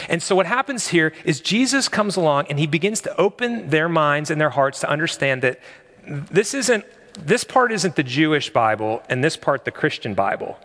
And 0.07 0.21
so 0.21 0.35
what 0.35 0.45
happens 0.45 0.89
here 0.89 1.13
is 1.25 1.41
Jesus 1.41 1.87
comes 1.87 2.15
along 2.15 2.45
and 2.49 2.59
he 2.59 2.67
begins 2.67 3.01
to 3.01 3.15
open 3.17 3.69
their 3.69 3.89
minds 3.89 4.29
and 4.29 4.39
their 4.39 4.51
hearts 4.51 4.79
to 4.81 4.89
understand 4.89 5.41
that 5.41 5.59
this 6.07 6.53
isn't 6.53 6.85
this 7.13 7.43
part 7.43 7.71
isn't 7.71 7.95
the 7.95 8.03
Jewish 8.03 8.49
Bible 8.49 9.03
and 9.09 9.23
this 9.23 9.37
part 9.37 9.65
the 9.65 9.71
Christian 9.71 10.13
Bible. 10.13 10.57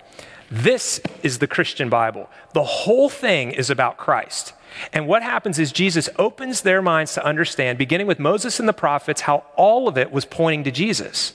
This 0.50 1.00
is 1.22 1.38
the 1.38 1.46
Christian 1.46 1.88
Bible. 1.88 2.28
The 2.52 2.64
whole 2.64 3.08
thing 3.08 3.50
is 3.50 3.70
about 3.70 3.96
Christ. 3.96 4.52
And 4.92 5.06
what 5.06 5.22
happens 5.22 5.58
is 5.58 5.72
Jesus 5.72 6.08
opens 6.18 6.62
their 6.62 6.82
minds 6.82 7.14
to 7.14 7.24
understand, 7.24 7.78
beginning 7.78 8.06
with 8.06 8.18
Moses 8.18 8.58
and 8.58 8.68
the 8.68 8.72
prophets, 8.72 9.22
how 9.22 9.44
all 9.56 9.88
of 9.88 9.96
it 9.96 10.12
was 10.12 10.24
pointing 10.24 10.64
to 10.64 10.70
Jesus. 10.70 11.34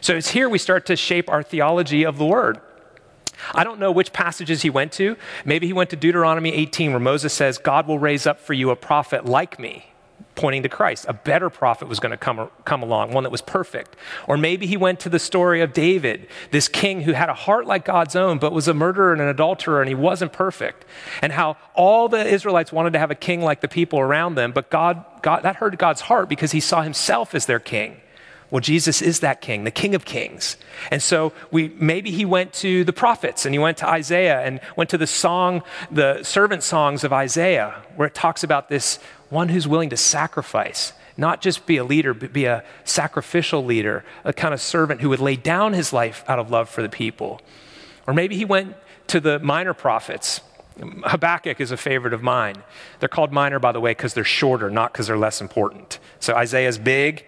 So 0.00 0.14
it's 0.14 0.30
here 0.30 0.48
we 0.48 0.58
start 0.58 0.86
to 0.86 0.96
shape 0.96 1.28
our 1.28 1.42
theology 1.42 2.04
of 2.04 2.18
the 2.18 2.24
word. 2.24 2.60
I 3.54 3.64
don't 3.64 3.80
know 3.80 3.92
which 3.92 4.12
passages 4.12 4.62
he 4.62 4.70
went 4.70 4.92
to. 4.92 5.16
Maybe 5.44 5.66
he 5.66 5.72
went 5.72 5.90
to 5.90 5.96
Deuteronomy 5.96 6.52
18, 6.54 6.92
where 6.92 7.00
Moses 7.00 7.32
says, 7.32 7.58
God 7.58 7.86
will 7.86 7.98
raise 7.98 8.26
up 8.26 8.40
for 8.40 8.54
you 8.54 8.70
a 8.70 8.76
prophet 8.76 9.26
like 9.26 9.58
me 9.58 9.92
pointing 10.34 10.62
to 10.62 10.68
Christ. 10.68 11.06
A 11.08 11.14
better 11.14 11.50
prophet 11.50 11.88
was 11.88 11.98
going 11.98 12.10
to 12.10 12.16
come, 12.16 12.50
come 12.64 12.82
along, 12.82 13.12
one 13.12 13.24
that 13.24 13.30
was 13.30 13.42
perfect. 13.42 13.96
Or 14.28 14.36
maybe 14.36 14.66
he 14.66 14.76
went 14.76 15.00
to 15.00 15.08
the 15.08 15.18
story 15.18 15.62
of 15.62 15.72
David, 15.72 16.28
this 16.50 16.68
king 16.68 17.02
who 17.02 17.12
had 17.12 17.28
a 17.28 17.34
heart 17.34 17.66
like 17.66 17.84
God's 17.84 18.14
own, 18.14 18.38
but 18.38 18.52
was 18.52 18.68
a 18.68 18.74
murderer 18.74 19.12
and 19.12 19.20
an 19.20 19.28
adulterer, 19.28 19.80
and 19.80 19.88
he 19.88 19.94
wasn't 19.94 20.32
perfect. 20.32 20.84
And 21.22 21.32
how 21.32 21.56
all 21.74 22.08
the 22.08 22.24
Israelites 22.24 22.70
wanted 22.70 22.92
to 22.92 22.98
have 22.98 23.10
a 23.10 23.16
king 23.16 23.40
like 23.40 23.62
the 23.62 23.68
people 23.68 23.98
around 23.98 24.34
them, 24.34 24.52
but 24.52 24.70
God, 24.70 25.04
God 25.22 25.42
that 25.42 25.56
hurt 25.56 25.76
God's 25.78 26.02
heart 26.02 26.28
because 26.28 26.52
he 26.52 26.60
saw 26.60 26.82
himself 26.82 27.34
as 27.34 27.46
their 27.46 27.60
king. 27.60 28.00
Well, 28.50 28.60
Jesus 28.60 29.02
is 29.02 29.20
that 29.20 29.40
king, 29.40 29.64
the 29.64 29.72
king 29.72 29.94
of 29.96 30.04
kings. 30.04 30.56
And 30.92 31.02
so 31.02 31.32
we, 31.50 31.68
maybe 31.68 32.12
he 32.12 32.24
went 32.24 32.52
to 32.54 32.84
the 32.84 32.92
prophets 32.92 33.44
and 33.44 33.52
he 33.52 33.58
went 33.58 33.76
to 33.78 33.88
Isaiah 33.88 34.40
and 34.42 34.60
went 34.76 34.90
to 34.90 34.98
the 34.98 35.06
song, 35.06 35.62
the 35.90 36.22
servant 36.22 36.62
songs 36.62 37.02
of 37.02 37.12
Isaiah, 37.12 37.82
where 37.96 38.06
it 38.06 38.14
talks 38.14 38.44
about 38.44 38.68
this 38.68 39.00
one 39.28 39.48
who's 39.48 39.66
willing 39.66 39.90
to 39.90 39.96
sacrifice, 39.96 40.92
not 41.16 41.40
just 41.40 41.66
be 41.66 41.76
a 41.76 41.84
leader, 41.84 42.14
but 42.14 42.32
be 42.32 42.44
a 42.44 42.64
sacrificial 42.84 43.64
leader, 43.64 44.04
a 44.24 44.32
kind 44.32 44.54
of 44.54 44.60
servant 44.60 45.00
who 45.00 45.08
would 45.08 45.20
lay 45.20 45.36
down 45.36 45.72
his 45.72 45.92
life 45.92 46.24
out 46.28 46.38
of 46.38 46.50
love 46.50 46.68
for 46.68 46.82
the 46.82 46.88
people. 46.88 47.40
Or 48.06 48.14
maybe 48.14 48.36
he 48.36 48.44
went 48.44 48.76
to 49.08 49.20
the 49.20 49.38
minor 49.38 49.74
prophets. 49.74 50.40
Habakkuk 50.78 51.60
is 51.60 51.70
a 51.70 51.76
favorite 51.76 52.12
of 52.12 52.22
mine. 52.22 52.56
They're 53.00 53.08
called 53.08 53.32
minor, 53.32 53.58
by 53.58 53.72
the 53.72 53.80
way, 53.80 53.92
because 53.92 54.14
they're 54.14 54.24
shorter, 54.24 54.70
not 54.70 54.92
because 54.92 55.06
they're 55.06 55.18
less 55.18 55.40
important. 55.40 55.98
So 56.20 56.34
Isaiah's 56.34 56.78
big 56.78 57.24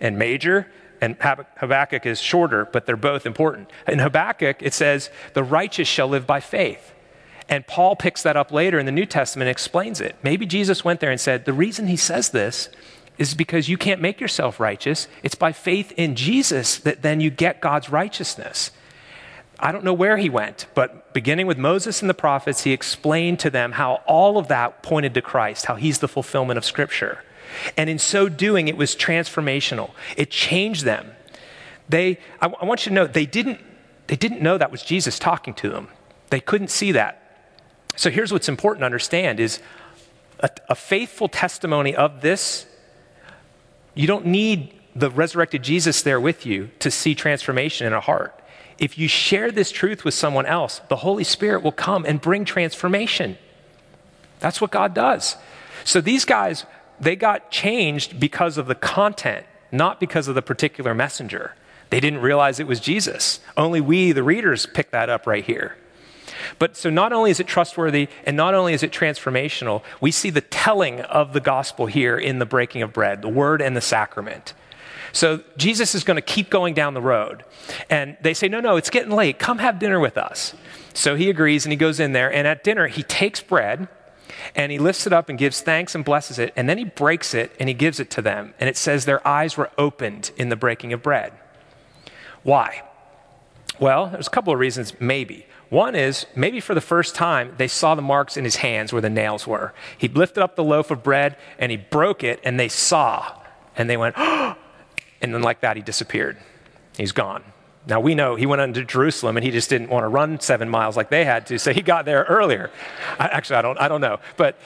and 0.00 0.18
major, 0.18 0.70
and 1.00 1.16
Habakkuk 1.20 2.06
is 2.06 2.20
shorter, 2.20 2.64
but 2.64 2.86
they're 2.86 2.96
both 2.96 3.26
important. 3.26 3.70
In 3.88 3.98
Habakkuk, 3.98 4.58
it 4.60 4.72
says, 4.72 5.10
The 5.34 5.42
righteous 5.42 5.88
shall 5.88 6.06
live 6.06 6.26
by 6.28 6.38
faith. 6.38 6.92
And 7.52 7.66
Paul 7.66 7.96
picks 7.96 8.22
that 8.22 8.34
up 8.34 8.50
later 8.50 8.78
in 8.78 8.86
the 8.86 8.92
New 8.92 9.04
Testament 9.04 9.46
and 9.46 9.50
explains 9.50 10.00
it. 10.00 10.16
Maybe 10.22 10.46
Jesus 10.46 10.86
went 10.86 11.00
there 11.00 11.10
and 11.10 11.20
said, 11.20 11.44
The 11.44 11.52
reason 11.52 11.86
he 11.86 11.98
says 11.98 12.30
this 12.30 12.70
is 13.18 13.34
because 13.34 13.68
you 13.68 13.76
can't 13.76 14.00
make 14.00 14.22
yourself 14.22 14.58
righteous. 14.58 15.06
It's 15.22 15.34
by 15.34 15.52
faith 15.52 15.92
in 15.98 16.16
Jesus 16.16 16.78
that 16.78 17.02
then 17.02 17.20
you 17.20 17.28
get 17.28 17.60
God's 17.60 17.90
righteousness. 17.90 18.70
I 19.60 19.70
don't 19.70 19.84
know 19.84 19.92
where 19.92 20.16
he 20.16 20.30
went, 20.30 20.64
but 20.72 21.12
beginning 21.12 21.46
with 21.46 21.58
Moses 21.58 22.00
and 22.00 22.08
the 22.08 22.14
prophets, 22.14 22.62
he 22.64 22.72
explained 22.72 23.38
to 23.40 23.50
them 23.50 23.72
how 23.72 23.96
all 24.06 24.38
of 24.38 24.48
that 24.48 24.82
pointed 24.82 25.12
to 25.12 25.20
Christ, 25.20 25.66
how 25.66 25.74
he's 25.74 25.98
the 25.98 26.08
fulfillment 26.08 26.56
of 26.56 26.64
Scripture. 26.64 27.22
And 27.76 27.90
in 27.90 27.98
so 27.98 28.30
doing, 28.30 28.68
it 28.68 28.78
was 28.78 28.96
transformational. 28.96 29.90
It 30.16 30.30
changed 30.30 30.86
them. 30.86 31.10
They, 31.86 32.18
I, 32.40 32.46
want 32.46 32.86
you 32.86 32.90
to 32.90 32.94
know, 32.94 33.06
they 33.06 33.26
didn't, 33.26 33.60
they 34.06 34.16
didn't 34.16 34.40
know 34.40 34.56
that 34.56 34.72
was 34.72 34.82
Jesus 34.82 35.18
talking 35.18 35.52
to 35.52 35.68
them. 35.68 35.88
They 36.30 36.40
couldn't 36.40 36.70
see 36.70 36.92
that. 36.92 37.21
So 37.96 38.10
here's 38.10 38.32
what's 38.32 38.48
important 38.48 38.82
to 38.82 38.86
understand 38.86 39.40
is 39.40 39.60
a, 40.40 40.50
a 40.68 40.74
faithful 40.74 41.28
testimony 41.28 41.94
of 41.94 42.20
this, 42.20 42.66
you 43.94 44.06
don't 44.06 44.26
need 44.26 44.74
the 44.94 45.10
resurrected 45.10 45.62
Jesus 45.62 46.02
there 46.02 46.20
with 46.20 46.44
you 46.44 46.70
to 46.80 46.90
see 46.90 47.14
transformation 47.14 47.86
in 47.86 47.92
a 47.92 48.00
heart. 48.00 48.38
If 48.78 48.98
you 48.98 49.08
share 49.08 49.50
this 49.50 49.70
truth 49.70 50.04
with 50.04 50.14
someone 50.14 50.46
else, 50.46 50.80
the 50.88 50.96
Holy 50.96 51.24
Spirit 51.24 51.62
will 51.62 51.72
come 51.72 52.04
and 52.04 52.20
bring 52.20 52.44
transformation. 52.44 53.38
That's 54.40 54.60
what 54.60 54.70
God 54.70 54.92
does. 54.94 55.36
So 55.84 56.00
these 56.00 56.24
guys, 56.24 56.66
they 56.98 57.16
got 57.16 57.50
changed 57.50 58.18
because 58.18 58.58
of 58.58 58.66
the 58.66 58.74
content, 58.74 59.46
not 59.70 60.00
because 60.00 60.28
of 60.28 60.34
the 60.34 60.42
particular 60.42 60.94
messenger. 60.94 61.54
They 61.90 62.00
didn't 62.00 62.20
realize 62.20 62.58
it 62.58 62.66
was 62.66 62.80
Jesus. 62.80 63.40
Only 63.56 63.80
we, 63.80 64.12
the 64.12 64.22
readers, 64.22 64.66
pick 64.66 64.90
that 64.90 65.08
up 65.10 65.26
right 65.26 65.44
here. 65.44 65.76
But 66.58 66.76
so 66.76 66.90
not 66.90 67.12
only 67.12 67.30
is 67.30 67.40
it 67.40 67.46
trustworthy 67.46 68.08
and 68.24 68.36
not 68.36 68.54
only 68.54 68.74
is 68.74 68.82
it 68.82 68.92
transformational, 68.92 69.82
we 70.00 70.10
see 70.10 70.30
the 70.30 70.40
telling 70.40 71.00
of 71.02 71.32
the 71.32 71.40
gospel 71.40 71.86
here 71.86 72.16
in 72.16 72.38
the 72.38 72.46
breaking 72.46 72.82
of 72.82 72.92
bread, 72.92 73.22
the 73.22 73.28
word 73.28 73.60
and 73.62 73.76
the 73.76 73.80
sacrament. 73.80 74.54
So 75.12 75.42
Jesus 75.56 75.94
is 75.94 76.04
going 76.04 76.16
to 76.16 76.22
keep 76.22 76.50
going 76.50 76.74
down 76.74 76.94
the 76.94 77.02
road. 77.02 77.44
And 77.90 78.16
they 78.22 78.34
say, 78.34 78.48
No, 78.48 78.60
no, 78.60 78.76
it's 78.76 78.90
getting 78.90 79.12
late. 79.12 79.38
Come 79.38 79.58
have 79.58 79.78
dinner 79.78 80.00
with 80.00 80.16
us. 80.16 80.54
So 80.94 81.14
he 81.14 81.30
agrees 81.30 81.64
and 81.64 81.72
he 81.72 81.76
goes 81.76 82.00
in 82.00 82.12
there. 82.12 82.32
And 82.32 82.46
at 82.46 82.64
dinner, 82.64 82.88
he 82.88 83.02
takes 83.02 83.40
bread 83.40 83.88
and 84.54 84.72
he 84.72 84.78
lifts 84.78 85.06
it 85.06 85.12
up 85.12 85.28
and 85.28 85.38
gives 85.38 85.60
thanks 85.60 85.94
and 85.94 86.04
blesses 86.04 86.38
it. 86.38 86.52
And 86.56 86.68
then 86.68 86.78
he 86.78 86.84
breaks 86.84 87.34
it 87.34 87.52
and 87.60 87.68
he 87.68 87.74
gives 87.74 88.00
it 88.00 88.10
to 88.12 88.22
them. 88.22 88.54
And 88.58 88.68
it 88.68 88.76
says 88.76 89.04
their 89.04 89.26
eyes 89.26 89.56
were 89.56 89.70
opened 89.78 90.30
in 90.36 90.48
the 90.48 90.56
breaking 90.56 90.92
of 90.92 91.02
bread. 91.02 91.32
Why? 92.42 92.82
Well, 93.82 94.06
there's 94.06 94.28
a 94.28 94.30
couple 94.30 94.52
of 94.52 94.60
reasons, 94.60 94.94
maybe. 95.00 95.44
One 95.68 95.96
is 95.96 96.26
maybe 96.36 96.60
for 96.60 96.72
the 96.72 96.80
first 96.80 97.16
time, 97.16 97.54
they 97.58 97.66
saw 97.66 97.96
the 97.96 98.02
marks 98.02 98.36
in 98.36 98.44
his 98.44 98.54
hands 98.54 98.92
where 98.92 99.02
the 99.02 99.10
nails 99.10 99.44
were. 99.44 99.74
He 99.98 100.06
lifted 100.06 100.40
up 100.40 100.54
the 100.54 100.62
loaf 100.62 100.92
of 100.92 101.02
bread 101.02 101.36
and 101.58 101.72
he 101.72 101.78
broke 101.78 102.22
it, 102.22 102.38
and 102.44 102.60
they 102.60 102.68
saw. 102.68 103.40
And 103.76 103.90
they 103.90 103.96
went, 103.96 104.16
and 104.18 104.54
then 105.20 105.42
like 105.42 105.62
that, 105.62 105.76
he 105.76 105.82
disappeared. 105.82 106.38
He's 106.96 107.10
gone. 107.10 107.42
Now 107.86 107.98
we 107.98 108.14
know 108.14 108.36
he 108.36 108.46
went 108.46 108.62
into 108.62 108.84
Jerusalem 108.84 109.36
and 109.36 109.44
he 109.44 109.50
just 109.50 109.68
didn't 109.68 109.88
want 109.88 110.04
to 110.04 110.08
run 110.08 110.38
seven 110.38 110.68
miles 110.68 110.96
like 110.96 111.10
they 111.10 111.24
had 111.24 111.46
to, 111.46 111.58
so 111.58 111.72
he 111.72 111.82
got 111.82 112.04
there 112.04 112.24
earlier. 112.28 112.70
I, 113.18 113.26
actually, 113.26 113.56
I 113.56 113.62
don't, 113.62 113.78
I 113.78 113.88
don't 113.88 114.00
know, 114.00 114.20
but, 114.36 114.56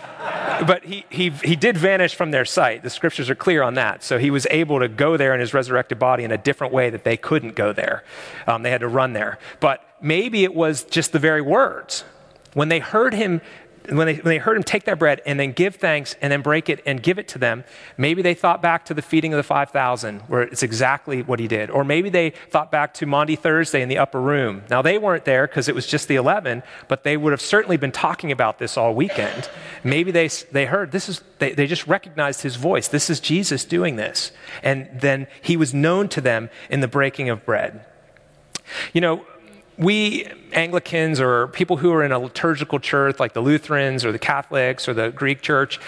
but 0.66 0.84
he, 0.84 1.06
he, 1.08 1.30
he 1.30 1.56
did 1.56 1.78
vanish 1.78 2.14
from 2.14 2.30
their 2.30 2.44
sight. 2.44 2.82
The 2.82 2.90
scriptures 2.90 3.30
are 3.30 3.34
clear 3.34 3.62
on 3.62 3.74
that. 3.74 4.02
So 4.02 4.18
he 4.18 4.30
was 4.30 4.46
able 4.50 4.80
to 4.80 4.88
go 4.88 5.16
there 5.16 5.32
in 5.32 5.40
his 5.40 5.54
resurrected 5.54 5.98
body 5.98 6.24
in 6.24 6.30
a 6.30 6.38
different 6.38 6.74
way 6.74 6.90
that 6.90 7.04
they 7.04 7.16
couldn't 7.16 7.54
go 7.54 7.72
there. 7.72 8.04
Um, 8.46 8.62
they 8.62 8.70
had 8.70 8.82
to 8.82 8.88
run 8.88 9.14
there. 9.14 9.38
But 9.60 9.82
maybe 10.00 10.44
it 10.44 10.54
was 10.54 10.84
just 10.84 11.12
the 11.12 11.18
very 11.18 11.42
words. 11.42 12.04
When 12.52 12.68
they 12.68 12.80
heard 12.80 13.14
him 13.14 13.40
when 13.88 14.06
they, 14.06 14.14
when 14.14 14.24
they 14.24 14.38
heard 14.38 14.56
him 14.56 14.62
take 14.62 14.84
that 14.84 14.98
bread 14.98 15.22
and 15.26 15.38
then 15.38 15.52
give 15.52 15.76
thanks 15.76 16.16
and 16.20 16.32
then 16.32 16.42
break 16.42 16.68
it 16.68 16.82
and 16.86 17.02
give 17.02 17.18
it 17.18 17.28
to 17.28 17.38
them, 17.38 17.64
maybe 17.96 18.22
they 18.22 18.34
thought 18.34 18.62
back 18.62 18.84
to 18.86 18.94
the 18.94 19.02
feeding 19.02 19.32
of 19.32 19.36
the 19.36 19.42
5,000, 19.42 20.20
where 20.22 20.42
it's 20.42 20.62
exactly 20.62 21.22
what 21.22 21.38
he 21.38 21.48
did. 21.48 21.70
Or 21.70 21.84
maybe 21.84 22.08
they 22.08 22.30
thought 22.30 22.70
back 22.70 22.94
to 22.94 23.06
Maundy 23.06 23.36
Thursday 23.36 23.82
in 23.82 23.88
the 23.88 23.98
upper 23.98 24.20
room. 24.20 24.62
Now, 24.70 24.82
they 24.82 24.98
weren't 24.98 25.24
there 25.24 25.46
because 25.46 25.68
it 25.68 25.74
was 25.74 25.86
just 25.86 26.08
the 26.08 26.16
11, 26.16 26.62
but 26.88 27.04
they 27.04 27.16
would 27.16 27.32
have 27.32 27.40
certainly 27.40 27.76
been 27.76 27.92
talking 27.92 28.32
about 28.32 28.58
this 28.58 28.76
all 28.76 28.94
weekend. 28.94 29.48
Maybe 29.84 30.10
they, 30.10 30.28
they 30.28 30.66
heard 30.66 30.92
this 30.92 31.08
is, 31.08 31.22
they, 31.38 31.52
they 31.52 31.66
just 31.66 31.86
recognized 31.86 32.42
his 32.42 32.56
voice. 32.56 32.88
This 32.88 33.10
is 33.10 33.20
Jesus 33.20 33.64
doing 33.64 33.96
this. 33.96 34.32
And 34.62 34.88
then 34.92 35.26
he 35.42 35.56
was 35.56 35.72
known 35.74 36.08
to 36.10 36.20
them 36.20 36.50
in 36.70 36.80
the 36.80 36.88
breaking 36.88 37.28
of 37.28 37.44
bread. 37.44 37.84
You 38.92 39.00
know, 39.00 39.24
we 39.78 40.26
Anglicans 40.52 41.20
or 41.20 41.48
people 41.48 41.76
who 41.76 41.92
are 41.92 42.02
in 42.02 42.12
a 42.12 42.18
liturgical 42.18 42.78
church 42.78 43.20
like 43.20 43.34
the 43.34 43.40
Lutherans 43.40 44.04
or 44.04 44.12
the 44.12 44.18
Catholics 44.18 44.88
or 44.88 44.94
the 44.94 45.10
Greek 45.10 45.42
church, 45.42 45.78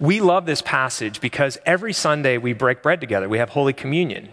we 0.00 0.20
love 0.20 0.46
this 0.46 0.62
passage 0.62 1.20
because 1.20 1.58
every 1.64 1.92
Sunday 1.92 2.38
we 2.38 2.52
break 2.52 2.82
bread 2.82 3.00
together. 3.00 3.28
We 3.28 3.38
have 3.38 3.50
Holy 3.50 3.72
Communion. 3.72 4.28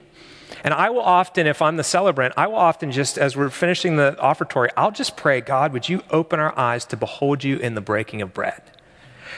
And 0.64 0.74
I 0.74 0.90
will 0.90 1.02
often, 1.02 1.46
if 1.46 1.62
I'm 1.62 1.78
the 1.78 1.84
celebrant, 1.84 2.34
I 2.38 2.48
will 2.48 2.56
often 2.56 2.92
just, 2.92 3.18
as 3.18 3.36
we're 3.36 3.50
finishing 3.50 3.98
the 3.98 4.16
offertory, 4.20 4.70
I'll 4.78 4.92
just 4.92 5.18
pray, 5.18 5.42
God, 5.42 5.74
would 5.74 5.90
you 5.90 6.02
open 6.10 6.40
our 6.40 6.58
eyes 6.58 6.86
to 6.86 6.98
behold 6.98 7.44
you 7.44 7.58
in 7.58 7.76
the 7.76 7.82
breaking 7.82 8.22
of 8.22 8.34
bread? 8.34 8.62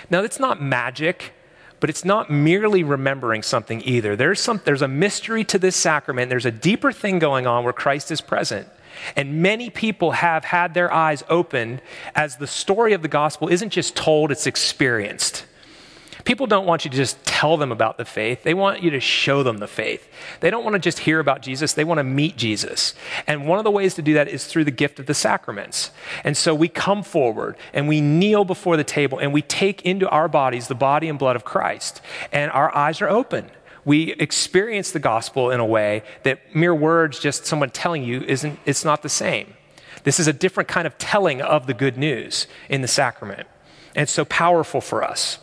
Now, 0.09 0.21
it's 0.21 0.39
not 0.39 0.61
magic, 0.61 1.33
but 1.79 1.89
it's 1.89 2.05
not 2.05 2.29
merely 2.29 2.83
remembering 2.83 3.41
something 3.41 3.81
either. 3.83 4.15
There's, 4.15 4.39
some, 4.39 4.61
there's 4.65 4.83
a 4.83 4.87
mystery 4.87 5.43
to 5.45 5.57
this 5.57 5.75
sacrament, 5.75 6.29
there's 6.29 6.45
a 6.45 6.51
deeper 6.51 6.91
thing 6.91 7.17
going 7.17 7.47
on 7.47 7.63
where 7.63 7.73
Christ 7.73 8.11
is 8.11 8.21
present. 8.21 8.67
And 9.15 9.41
many 9.41 9.69
people 9.69 10.11
have 10.11 10.45
had 10.45 10.73
their 10.73 10.91
eyes 10.91 11.23
opened 11.29 11.81
as 12.15 12.37
the 12.37 12.47
story 12.47 12.93
of 12.93 13.01
the 13.01 13.07
gospel 13.07 13.47
isn't 13.47 13.69
just 13.69 13.95
told, 13.95 14.31
it's 14.31 14.47
experienced. 14.47 15.45
People 16.25 16.47
don't 16.47 16.65
want 16.65 16.83
you 16.83 16.91
to 16.91 16.97
just 16.97 17.23
tell 17.23 17.55
them 17.55 17.71
about 17.71 17.97
the 17.97 18.03
faith. 18.03 18.41
They 18.41 18.55
want 18.55 18.81
you 18.81 18.89
to 18.89 18.99
show 18.99 19.43
them 19.43 19.59
the 19.59 19.67
faith. 19.67 20.09
They 20.39 20.49
don't 20.49 20.63
want 20.63 20.73
to 20.73 20.79
just 20.79 20.99
hear 20.99 21.19
about 21.19 21.43
Jesus, 21.43 21.73
they 21.73 21.83
want 21.83 21.99
to 21.99 22.03
meet 22.03 22.35
Jesus. 22.35 22.95
And 23.27 23.47
one 23.47 23.59
of 23.59 23.63
the 23.63 23.71
ways 23.71 23.93
to 23.95 24.01
do 24.01 24.15
that 24.15 24.27
is 24.27 24.47
through 24.47 24.63
the 24.63 24.71
gift 24.71 24.99
of 24.99 25.05
the 25.05 25.13
sacraments. 25.13 25.91
And 26.23 26.35
so 26.35 26.55
we 26.55 26.67
come 26.67 27.03
forward 27.03 27.57
and 27.73 27.87
we 27.87 28.01
kneel 28.01 28.43
before 28.43 28.75
the 28.75 28.83
table 28.83 29.19
and 29.19 29.33
we 29.33 29.43
take 29.43 29.83
into 29.83 30.09
our 30.09 30.27
bodies 30.27 30.67
the 30.67 30.75
body 30.75 31.07
and 31.09 31.19
blood 31.19 31.35
of 31.35 31.45
Christ. 31.45 32.01
And 32.31 32.49
our 32.51 32.75
eyes 32.75 33.01
are 33.01 33.09
open 33.09 33.51
we 33.85 34.13
experience 34.13 34.91
the 34.91 34.99
gospel 34.99 35.51
in 35.51 35.59
a 35.59 35.65
way 35.65 36.03
that 36.23 36.55
mere 36.55 36.73
words, 36.73 37.19
just 37.19 37.45
someone 37.45 37.69
telling 37.69 38.03
you, 38.03 38.21
isn't, 38.21 38.59
it's 38.65 38.83
not 38.83 39.03
the 39.03 39.09
same. 39.09 39.53
This 40.03 40.19
is 40.19 40.27
a 40.27 40.33
different 40.33 40.67
kind 40.67 40.87
of 40.87 40.97
telling 40.97 41.41
of 41.41 41.67
the 41.67 41.73
good 41.73 41.97
news 41.97 42.47
in 42.67 42.81
the 42.81 42.87
sacrament. 42.87 43.47
And 43.95 44.03
it's 44.03 44.11
so 44.11 44.25
powerful 44.25 44.81
for 44.81 45.03
us. 45.03 45.39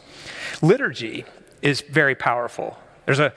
Liturgy 0.60 1.24
is 1.62 1.80
very 1.80 2.14
powerful. 2.14 2.78
There's 3.06 3.20
a 3.20 3.32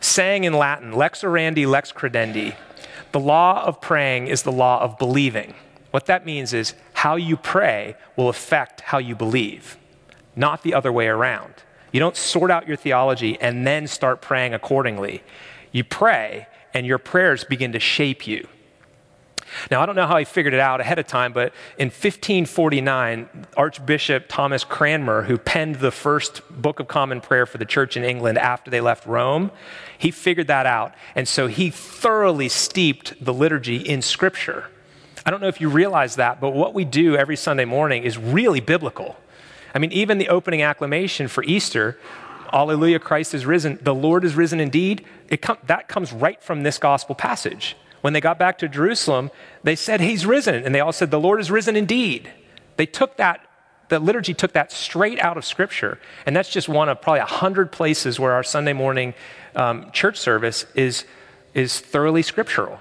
saying 0.00 0.44
in 0.44 0.52
Latin, 0.52 0.92
lex 0.92 1.22
orandi, 1.22 1.66
lex 1.66 1.92
credendi. 1.92 2.54
The 3.12 3.20
law 3.20 3.64
of 3.64 3.80
praying 3.80 4.28
is 4.28 4.42
the 4.42 4.52
law 4.52 4.80
of 4.80 4.98
believing. 4.98 5.54
What 5.90 6.06
that 6.06 6.24
means 6.24 6.52
is 6.52 6.74
how 6.94 7.16
you 7.16 7.36
pray 7.36 7.96
will 8.16 8.28
affect 8.28 8.80
how 8.80 8.98
you 8.98 9.14
believe, 9.14 9.76
not 10.34 10.62
the 10.62 10.74
other 10.74 10.92
way 10.92 11.06
around. 11.08 11.54
You 11.92 12.00
don't 12.00 12.16
sort 12.16 12.50
out 12.50 12.66
your 12.66 12.76
theology 12.76 13.38
and 13.40 13.66
then 13.66 13.86
start 13.86 14.20
praying 14.20 14.54
accordingly. 14.54 15.22
You 15.70 15.84
pray, 15.84 16.46
and 16.74 16.86
your 16.86 16.98
prayers 16.98 17.44
begin 17.44 17.72
to 17.72 17.80
shape 17.80 18.26
you. 18.26 18.48
Now, 19.70 19.82
I 19.82 19.86
don't 19.86 19.96
know 19.96 20.06
how 20.06 20.16
he 20.16 20.24
figured 20.24 20.54
it 20.54 20.60
out 20.60 20.80
ahead 20.80 20.98
of 20.98 21.06
time, 21.06 21.32
but 21.32 21.52
in 21.76 21.88
1549, 21.88 23.28
Archbishop 23.56 24.24
Thomas 24.28 24.64
Cranmer, 24.64 25.22
who 25.22 25.36
penned 25.36 25.76
the 25.76 25.90
first 25.90 26.40
Book 26.50 26.80
of 26.80 26.88
Common 26.88 27.20
Prayer 27.20 27.44
for 27.44 27.58
the 27.58 27.64
church 27.64 27.96
in 27.96 28.04
England 28.04 28.38
after 28.38 28.70
they 28.70 28.80
left 28.80 29.06
Rome, 29.06 29.50
he 29.98 30.10
figured 30.10 30.46
that 30.46 30.64
out. 30.64 30.94
And 31.14 31.28
so 31.28 31.48
he 31.48 31.70
thoroughly 31.70 32.48
steeped 32.48 33.22
the 33.22 33.34
liturgy 33.34 33.76
in 33.76 34.00
Scripture. 34.00 34.68
I 35.24 35.30
don't 35.30 35.40
know 35.40 35.48
if 35.48 35.60
you 35.60 35.68
realize 35.68 36.16
that, 36.16 36.40
but 36.40 36.50
what 36.50 36.74
we 36.74 36.84
do 36.84 37.16
every 37.16 37.36
Sunday 37.36 37.64
morning 37.64 38.04
is 38.04 38.18
really 38.18 38.60
biblical. 38.60 39.16
I 39.74 39.78
mean, 39.78 39.92
even 39.92 40.18
the 40.18 40.28
opening 40.28 40.62
acclamation 40.62 41.28
for 41.28 41.42
Easter, 41.44 41.98
Alleluia, 42.52 42.98
Christ 42.98 43.34
is 43.34 43.46
risen, 43.46 43.78
the 43.82 43.94
Lord 43.94 44.24
is 44.24 44.34
risen 44.34 44.60
indeed, 44.60 45.04
com- 45.40 45.58
that 45.66 45.88
comes 45.88 46.12
right 46.12 46.42
from 46.42 46.62
this 46.62 46.78
gospel 46.78 47.14
passage. 47.14 47.76
When 48.02 48.12
they 48.12 48.20
got 48.20 48.38
back 48.38 48.58
to 48.58 48.68
Jerusalem, 48.68 49.30
they 49.62 49.76
said, 49.76 50.00
He's 50.00 50.26
risen. 50.26 50.64
And 50.64 50.74
they 50.74 50.80
all 50.80 50.92
said, 50.92 51.10
The 51.10 51.20
Lord 51.20 51.40
is 51.40 51.50
risen 51.50 51.76
indeed. 51.76 52.30
They 52.76 52.86
took 52.86 53.16
that, 53.16 53.46
the 53.88 54.00
liturgy 54.00 54.34
took 54.34 54.52
that 54.52 54.72
straight 54.72 55.20
out 55.20 55.36
of 55.36 55.44
Scripture. 55.44 55.98
And 56.26 56.34
that's 56.34 56.50
just 56.50 56.68
one 56.68 56.88
of 56.88 57.00
probably 57.00 57.20
a 57.20 57.26
hundred 57.26 57.72
places 57.72 58.18
where 58.18 58.32
our 58.32 58.42
Sunday 58.42 58.72
morning 58.72 59.14
um, 59.54 59.90
church 59.92 60.18
service 60.18 60.66
is, 60.74 61.04
is 61.54 61.78
thoroughly 61.78 62.22
scriptural. 62.22 62.80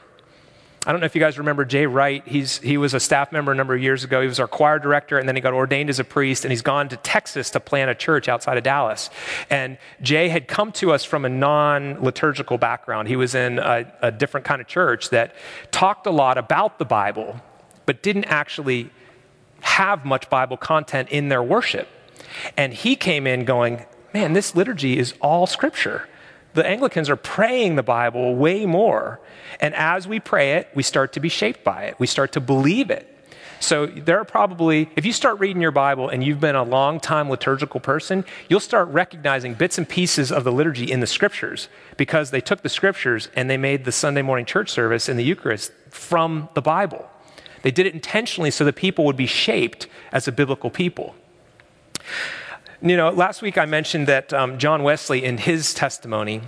I 0.83 0.91
don't 0.91 0.99
know 0.99 1.05
if 1.05 1.13
you 1.13 1.21
guys 1.21 1.37
remember 1.37 1.63
Jay 1.63 1.85
Wright. 1.85 2.23
He's, 2.25 2.57
he 2.57 2.75
was 2.75 2.95
a 2.95 2.99
staff 2.99 3.31
member 3.31 3.51
a 3.51 3.55
number 3.55 3.75
of 3.75 3.83
years 3.83 4.03
ago. 4.03 4.19
He 4.19 4.27
was 4.27 4.39
our 4.39 4.47
choir 4.47 4.79
director, 4.79 5.19
and 5.19 5.27
then 5.27 5.35
he 5.35 5.41
got 5.41 5.53
ordained 5.53 5.91
as 5.91 5.99
a 5.99 6.03
priest, 6.03 6.43
and 6.43 6.51
he's 6.51 6.63
gone 6.63 6.89
to 6.89 6.97
Texas 6.97 7.51
to 7.51 7.59
plant 7.59 7.91
a 7.91 7.95
church 7.95 8.27
outside 8.27 8.57
of 8.57 8.63
Dallas. 8.63 9.11
And 9.51 9.77
Jay 10.01 10.27
had 10.29 10.47
come 10.47 10.71
to 10.73 10.91
us 10.91 11.03
from 11.03 11.23
a 11.23 11.29
non 11.29 12.01
liturgical 12.01 12.57
background. 12.57 13.09
He 13.09 13.15
was 13.15 13.35
in 13.35 13.59
a, 13.59 13.93
a 14.01 14.11
different 14.11 14.43
kind 14.43 14.59
of 14.59 14.65
church 14.65 15.11
that 15.11 15.35
talked 15.69 16.07
a 16.07 16.11
lot 16.11 16.39
about 16.39 16.79
the 16.79 16.85
Bible, 16.85 17.39
but 17.85 18.01
didn't 18.01 18.25
actually 18.25 18.89
have 19.59 20.03
much 20.03 20.31
Bible 20.31 20.57
content 20.57 21.09
in 21.09 21.29
their 21.29 21.43
worship. 21.43 21.87
And 22.57 22.73
he 22.73 22.95
came 22.95 23.27
in 23.27 23.45
going, 23.45 23.85
Man, 24.15 24.33
this 24.33 24.55
liturgy 24.55 24.97
is 24.97 25.13
all 25.21 25.45
scripture 25.45 26.07
the 26.53 26.65
Anglicans 26.65 27.09
are 27.09 27.15
praying 27.15 27.75
the 27.75 27.83
Bible 27.83 28.35
way 28.35 28.65
more. 28.65 29.19
And 29.59 29.73
as 29.75 30.07
we 30.07 30.19
pray 30.19 30.53
it, 30.53 30.69
we 30.73 30.83
start 30.83 31.13
to 31.13 31.19
be 31.19 31.29
shaped 31.29 31.63
by 31.63 31.83
it. 31.83 31.99
We 31.99 32.07
start 32.07 32.33
to 32.33 32.41
believe 32.41 32.89
it. 32.89 33.07
So 33.61 33.85
there 33.85 34.17
are 34.17 34.25
probably, 34.25 34.89
if 34.95 35.05
you 35.05 35.13
start 35.13 35.39
reading 35.39 35.61
your 35.61 35.71
Bible 35.71 36.09
and 36.09 36.23
you've 36.23 36.39
been 36.39 36.55
a 36.55 36.63
long 36.63 36.99
time 36.99 37.29
liturgical 37.29 37.79
person, 37.79 38.25
you'll 38.49 38.59
start 38.59 38.87
recognizing 38.89 39.53
bits 39.53 39.77
and 39.77 39.87
pieces 39.87 40.31
of 40.31 40.43
the 40.43 40.51
liturgy 40.51 40.91
in 40.91 40.99
the 40.99 41.07
scriptures 41.07 41.69
because 41.95 42.31
they 42.31 42.41
took 42.41 42.63
the 42.63 42.69
scriptures 42.69 43.29
and 43.35 43.49
they 43.49 43.57
made 43.57 43.85
the 43.85 43.91
Sunday 43.91 44.23
morning 44.23 44.45
church 44.45 44.71
service 44.71 45.07
and 45.07 45.19
the 45.19 45.23
Eucharist 45.23 45.71
from 45.91 46.49
the 46.55 46.61
Bible. 46.61 47.07
They 47.61 47.69
did 47.69 47.85
it 47.85 47.93
intentionally 47.93 48.49
so 48.49 48.65
that 48.65 48.75
people 48.75 49.05
would 49.05 49.15
be 49.15 49.27
shaped 49.27 49.85
as 50.11 50.27
a 50.27 50.31
biblical 50.31 50.71
people. 50.71 51.15
You 52.83 52.97
know, 52.97 53.11
last 53.11 53.43
week 53.43 53.59
I 53.59 53.65
mentioned 53.65 54.07
that 54.07 54.33
um, 54.33 54.57
John 54.57 54.81
Wesley, 54.81 55.23
in 55.23 55.37
his 55.37 55.71
testimony, 55.75 56.41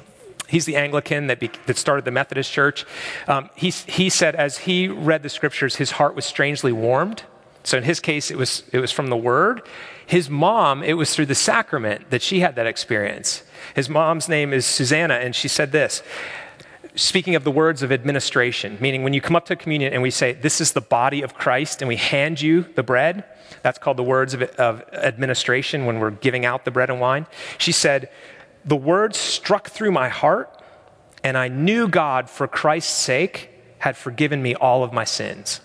he's 0.49 0.65
the 0.65 0.75
Anglican 0.75 1.27
that, 1.27 1.39
be, 1.39 1.51
that 1.67 1.77
started 1.77 2.05
the 2.05 2.11
Methodist 2.11 2.51
Church. 2.51 2.85
Um, 3.27 3.51
he, 3.55 3.69
he 3.69 4.09
said, 4.09 4.33
as 4.33 4.57
he 4.57 4.87
read 4.87 5.21
the 5.21 5.29
scriptures, 5.29 5.75
his 5.75 5.91
heart 5.91 6.15
was 6.15 6.25
strangely 6.25 6.71
warmed. 6.71 7.21
So 7.63 7.77
in 7.77 7.83
his 7.83 7.99
case, 7.99 8.31
it 8.31 8.37
was, 8.37 8.63
it 8.71 8.79
was 8.79 8.91
from 8.91 9.07
the 9.07 9.15
word. 9.15 9.61
His 10.07 10.27
mom, 10.27 10.81
it 10.81 10.93
was 10.93 11.13
through 11.13 11.27
the 11.27 11.35
sacrament 11.35 12.09
that 12.09 12.23
she 12.23 12.39
had 12.39 12.55
that 12.55 12.65
experience. 12.65 13.43
His 13.75 13.87
mom's 13.87 14.27
name 14.27 14.53
is 14.53 14.65
Susanna, 14.65 15.13
and 15.13 15.35
she 15.35 15.47
said 15.47 15.71
this 15.71 16.01
speaking 16.95 17.35
of 17.35 17.43
the 17.43 17.51
words 17.51 17.83
of 17.83 17.91
administration, 17.91 18.77
meaning 18.79 19.03
when 19.03 19.13
you 19.13 19.21
come 19.21 19.35
up 19.35 19.45
to 19.45 19.55
communion 19.55 19.93
and 19.93 20.01
we 20.01 20.11
say, 20.11 20.33
This 20.33 20.61
is 20.61 20.73
the 20.73 20.81
body 20.81 21.21
of 21.21 21.33
Christ, 21.33 21.81
and 21.81 21.89
we 21.89 21.95
hand 21.95 22.41
you 22.41 22.63
the 22.75 22.83
bread, 22.83 23.23
that's 23.61 23.79
called 23.79 23.97
the 23.97 24.03
words 24.03 24.33
of, 24.33 24.43
of 24.43 24.83
administration 24.93 25.85
when 25.85 25.99
we're 25.99 26.11
giving 26.11 26.45
out 26.45 26.65
the 26.65 26.71
bread 26.71 26.89
and 26.89 26.99
wine. 26.99 27.25
She 27.57 27.71
said, 27.71 28.09
The 28.65 28.75
words 28.75 29.17
struck 29.17 29.69
through 29.69 29.91
my 29.91 30.09
heart, 30.09 30.61
and 31.23 31.37
I 31.37 31.47
knew 31.47 31.87
God, 31.87 32.29
for 32.29 32.47
Christ's 32.47 32.93
sake, 32.93 33.49
had 33.79 33.97
forgiven 33.97 34.41
me 34.41 34.55
all 34.55 34.83
of 34.83 34.93
my 34.93 35.03
sins. 35.03 35.61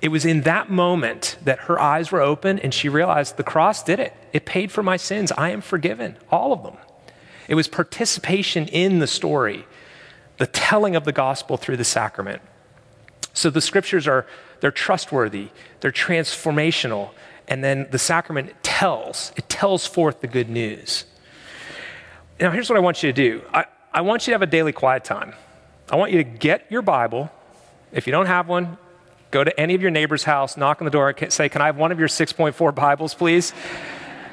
It 0.00 0.08
was 0.08 0.24
in 0.24 0.42
that 0.42 0.70
moment 0.70 1.36
that 1.44 1.60
her 1.60 1.78
eyes 1.78 2.10
were 2.10 2.22
open 2.22 2.58
and 2.58 2.72
she 2.72 2.88
realized 2.88 3.36
the 3.36 3.44
cross 3.44 3.82
did 3.82 4.00
it. 4.00 4.14
It 4.32 4.46
paid 4.46 4.72
for 4.72 4.82
my 4.82 4.96
sins. 4.96 5.30
I 5.36 5.50
am 5.50 5.60
forgiven, 5.60 6.16
all 6.30 6.52
of 6.52 6.62
them. 6.62 6.76
It 7.48 7.54
was 7.54 7.68
participation 7.68 8.66
in 8.68 9.00
the 9.00 9.06
story, 9.06 9.66
the 10.40 10.46
telling 10.46 10.96
of 10.96 11.04
the 11.04 11.12
gospel 11.12 11.58
through 11.58 11.76
the 11.76 11.84
sacrament. 11.84 12.40
So 13.34 13.50
the 13.50 13.60
scriptures 13.60 14.08
are 14.08 14.26
they're 14.60 14.70
trustworthy, 14.70 15.50
they're 15.80 15.92
transformational, 15.92 17.10
and 17.46 17.62
then 17.62 17.88
the 17.90 17.98
sacrament 17.98 18.54
tells, 18.62 19.32
it 19.36 19.50
tells 19.50 19.86
forth 19.86 20.22
the 20.22 20.26
good 20.26 20.48
news. 20.48 21.04
Now, 22.40 22.50
here's 22.52 22.70
what 22.70 22.78
I 22.78 22.80
want 22.80 23.02
you 23.02 23.12
to 23.12 23.12
do 23.12 23.42
I, 23.52 23.66
I 23.92 24.00
want 24.00 24.26
you 24.26 24.30
to 24.30 24.34
have 24.36 24.42
a 24.42 24.46
daily 24.46 24.72
quiet 24.72 25.04
time. 25.04 25.34
I 25.90 25.96
want 25.96 26.10
you 26.10 26.24
to 26.24 26.24
get 26.24 26.64
your 26.70 26.80
Bible. 26.80 27.30
If 27.92 28.06
you 28.06 28.10
don't 28.10 28.24
have 28.24 28.48
one, 28.48 28.78
go 29.30 29.44
to 29.44 29.60
any 29.60 29.74
of 29.74 29.82
your 29.82 29.90
neighbor's 29.90 30.24
house, 30.24 30.56
knock 30.56 30.80
on 30.80 30.86
the 30.86 30.90
door, 30.90 31.10
and 31.10 31.30
say, 31.30 31.50
Can 31.50 31.60
I 31.60 31.66
have 31.66 31.76
one 31.76 31.92
of 31.92 31.98
your 31.98 32.08
6.4 32.08 32.74
Bibles, 32.74 33.12
please? 33.12 33.52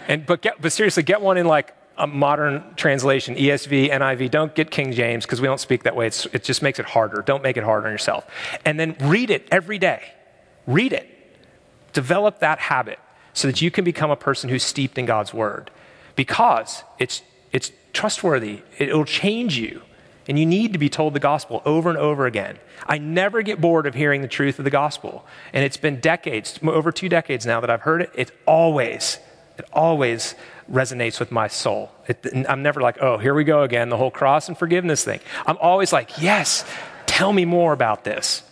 And, 0.08 0.26
but, 0.26 0.42
get, 0.42 0.62
but 0.62 0.72
seriously, 0.72 1.04
get 1.04 1.20
one 1.20 1.36
in 1.36 1.48
like 1.48 1.74
a 1.98 2.08
modern 2.08 2.64
translation, 2.76 3.36
ESV, 3.36 3.92
NIV. 3.92 4.32
Don't 4.32 4.54
get 4.54 4.72
King 4.72 4.92
James 4.92 5.26
because 5.26 5.42
we 5.42 5.48
don't 5.48 5.60
speak 5.60 5.84
that 5.84 5.96
way. 5.96 6.08
It's, 6.08 6.26
it 6.28 6.44
just 6.44 6.62
makes 6.62 6.80
it 6.80 6.86
harder. 6.86 7.22
Don't 7.22 7.44
make 7.44 7.58
it 7.58 7.64
harder 7.64 7.88
on 7.88 7.94
yourself. 7.94 8.26
And 8.66 8.80
then 8.80 8.96
read 9.02 9.30
it 9.30 9.48
every 9.52 9.80
day. 9.80 10.14
Read 10.66 10.94
it. 10.94 11.08
Develop 11.94 12.40
that 12.40 12.60
habit 12.60 13.00
so 13.34 13.48
that 13.48 13.62
you 13.62 13.72
can 13.72 13.84
become 13.84 14.12
a 14.12 14.16
person 14.16 14.50
who's 14.50 14.64
steeped 14.64 14.98
in 14.98 15.06
God's 15.06 15.34
word 15.34 15.72
because 16.16 16.84
it's, 17.00 17.22
it's 17.52 17.72
trustworthy. 17.94 18.62
It'll 18.78 19.06
change 19.06 19.58
you. 19.58 19.82
And 20.28 20.38
you 20.38 20.46
need 20.46 20.74
to 20.74 20.80
be 20.80 20.90
told 20.90 21.14
the 21.14 21.20
gospel 21.20 21.62
over 21.66 21.90
and 21.90 21.98
over 21.98 22.26
again. 22.26 22.60
I 22.86 22.98
never 22.98 23.42
get 23.42 23.62
bored 23.62 23.88
of 23.88 23.96
hearing 23.96 24.22
the 24.22 24.28
truth 24.28 24.60
of 24.60 24.66
the 24.66 24.72
gospel. 24.72 25.26
And 25.54 25.64
it's 25.64 25.78
been 25.78 26.02
decades, 26.02 26.60
over 26.64 26.92
two 26.92 27.08
decades 27.08 27.46
now 27.46 27.62
that 27.62 27.70
I've 27.70 27.82
heard 27.82 28.02
it. 28.02 28.12
It's 28.14 28.32
always, 28.46 29.20
it 29.58 29.66
always 29.72 30.36
resonates 30.72 31.20
with 31.20 31.32
my 31.32 31.48
soul. 31.48 31.92
It, 32.08 32.26
I'm 32.48 32.62
never 32.62 32.82
like, 32.82 32.98
oh, 33.02 33.18
here 33.18 33.34
we 33.34 33.44
go 33.44 33.64
again, 33.64 33.90
the 33.90 33.98
whole 33.98 34.12
cross 34.12 34.48
and 34.48 34.58
forgiveness 34.58 35.04
thing. 35.04 35.20
I'm 35.46 35.58
always 35.60 35.94
like, 35.94 36.22
yes, 36.22 36.66
tell 37.06 37.34
me 37.34 37.46
more 37.46 37.74
about 37.74 38.04
this. 38.04 38.44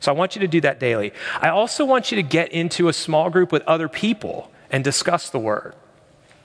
So 0.00 0.12
I 0.12 0.14
want 0.14 0.34
you 0.34 0.40
to 0.40 0.48
do 0.48 0.60
that 0.62 0.80
daily. 0.80 1.12
I 1.40 1.50
also 1.50 1.84
want 1.84 2.10
you 2.10 2.16
to 2.16 2.22
get 2.22 2.52
into 2.52 2.88
a 2.88 2.92
small 2.92 3.30
group 3.30 3.52
with 3.52 3.62
other 3.62 3.88
people 3.88 4.50
and 4.70 4.82
discuss 4.82 5.30
the 5.30 5.38
word. 5.38 5.74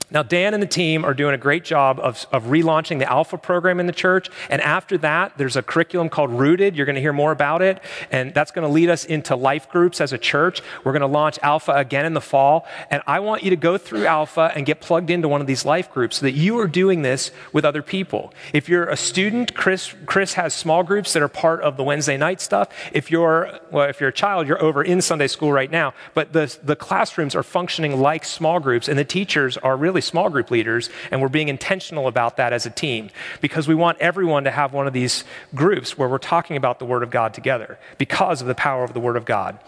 Now, 0.08 0.22
Dan 0.22 0.54
and 0.54 0.62
the 0.62 0.68
team 0.68 1.04
are 1.04 1.14
doing 1.14 1.34
a 1.34 1.38
great 1.38 1.64
job 1.64 1.98
of, 1.98 2.26
of 2.30 2.44
relaunching 2.44 3.00
the 3.00 3.10
Alpha 3.10 3.36
program 3.36 3.80
in 3.80 3.86
the 3.86 3.92
church. 3.92 4.30
And 4.48 4.62
after 4.62 4.96
that, 4.98 5.36
there's 5.36 5.56
a 5.56 5.62
curriculum 5.62 6.08
called 6.08 6.30
Rooted. 6.30 6.76
You're 6.76 6.86
going 6.86 6.94
to 6.94 7.00
hear 7.00 7.12
more 7.12 7.32
about 7.32 7.60
it. 7.60 7.80
And 8.12 8.32
that's 8.32 8.52
going 8.52 8.66
to 8.66 8.72
lead 8.72 8.88
us 8.88 9.04
into 9.04 9.34
life 9.34 9.68
groups 9.68 10.00
as 10.00 10.12
a 10.12 10.18
church. 10.18 10.62
We're 10.84 10.92
going 10.92 11.00
to 11.00 11.08
launch 11.08 11.40
Alpha 11.42 11.72
again 11.72 12.06
in 12.06 12.14
the 12.14 12.20
fall. 12.20 12.68
And 12.88 13.02
I 13.08 13.18
want 13.18 13.42
you 13.42 13.50
to 13.50 13.56
go 13.56 13.78
through 13.78 14.06
Alpha 14.06 14.52
and 14.54 14.64
get 14.64 14.80
plugged 14.80 15.10
into 15.10 15.26
one 15.26 15.40
of 15.40 15.48
these 15.48 15.64
life 15.64 15.90
groups 15.90 16.18
so 16.18 16.26
that 16.26 16.34
you 16.34 16.56
are 16.60 16.68
doing 16.68 17.02
this 17.02 17.32
with 17.52 17.64
other 17.64 17.82
people. 17.82 18.32
If 18.52 18.68
you're 18.68 18.86
a 18.86 18.96
student, 18.96 19.54
Chris, 19.54 19.92
Chris 20.06 20.34
has 20.34 20.54
small 20.54 20.84
groups 20.84 21.14
that 21.14 21.22
are 21.22 21.28
part 21.28 21.62
of 21.62 21.76
the 21.76 21.82
Wednesday 21.82 22.16
night 22.16 22.40
stuff. 22.40 22.68
If 22.92 23.10
you're, 23.10 23.58
well, 23.72 23.88
if 23.88 24.00
you're 24.00 24.10
a 24.10 24.12
child, 24.12 24.46
you're 24.46 24.62
over 24.62 24.84
in 24.84 25.02
Sunday 25.02 25.26
school 25.26 25.52
right 25.52 25.70
now. 25.70 25.94
But 26.14 26.32
the, 26.32 26.56
the 26.62 26.76
classrooms 26.76 27.34
are 27.34 27.42
functioning 27.42 28.00
like 28.00 28.24
small 28.24 28.60
groups, 28.60 28.86
and 28.86 28.96
the 28.96 29.04
teachers 29.04 29.56
are 29.56 29.76
really 29.76 29.95
small 30.00 30.30
group 30.30 30.50
leaders, 30.50 30.90
and 31.10 31.20
we're 31.20 31.28
being 31.28 31.48
intentional 31.48 32.08
about 32.08 32.36
that 32.36 32.52
as 32.52 32.66
a 32.66 32.70
team 32.70 33.10
because 33.40 33.68
we 33.68 33.74
want 33.74 33.98
everyone 33.98 34.44
to 34.44 34.50
have 34.50 34.72
one 34.72 34.86
of 34.86 34.92
these 34.92 35.24
groups 35.54 35.96
where 35.96 36.08
we're 36.08 36.18
talking 36.18 36.56
about 36.56 36.78
the 36.78 36.84
Word 36.84 37.02
of 37.02 37.10
God 37.10 37.34
together 37.34 37.78
because 37.98 38.40
of 38.40 38.46
the 38.46 38.54
power 38.54 38.84
of 38.84 38.92
the 38.92 39.00
Word 39.00 39.16
of 39.16 39.24
God. 39.24 39.58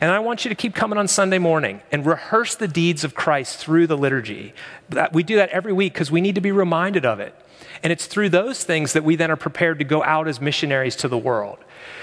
And 0.00 0.10
I 0.10 0.18
want 0.18 0.44
you 0.44 0.48
to 0.48 0.54
keep 0.54 0.74
coming 0.74 0.98
on 0.98 1.08
Sunday 1.08 1.38
morning 1.38 1.80
and 1.92 2.04
rehearse 2.04 2.54
the 2.54 2.68
deeds 2.68 3.04
of 3.04 3.14
Christ 3.14 3.58
through 3.58 3.86
the 3.86 3.96
liturgy. 3.96 4.54
we 5.12 5.22
do 5.22 5.36
that 5.36 5.50
every 5.50 5.72
week 5.72 5.92
because 5.92 6.10
we 6.10 6.20
need 6.20 6.34
to 6.34 6.40
be 6.40 6.52
reminded 6.52 7.04
of 7.04 7.20
it. 7.20 7.34
And 7.82 7.92
it's 7.92 8.06
through 8.06 8.30
those 8.30 8.64
things 8.64 8.92
that 8.92 9.04
we 9.04 9.16
then 9.16 9.30
are 9.30 9.36
prepared 9.36 9.78
to 9.78 9.84
go 9.84 10.02
out 10.02 10.26
as 10.26 10.40
missionaries 10.40 10.96
to 10.96 11.08
the 11.08 11.18
world. 11.18 11.58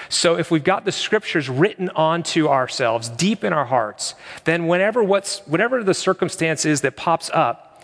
So 0.09 0.37
if 0.37 0.51
we've 0.51 0.63
got 0.63 0.85
the 0.85 0.91
scriptures 0.91 1.49
written 1.49 1.89
onto 1.89 2.47
ourselves, 2.47 3.09
deep 3.09 3.43
in 3.43 3.53
our 3.53 3.65
hearts, 3.65 4.15
then 4.45 4.67
whenever 4.67 5.03
what's 5.03 5.39
whatever 5.47 5.83
the 5.83 5.93
circumstance 5.93 6.65
is 6.65 6.81
that 6.81 6.95
pops 6.95 7.29
up, 7.33 7.74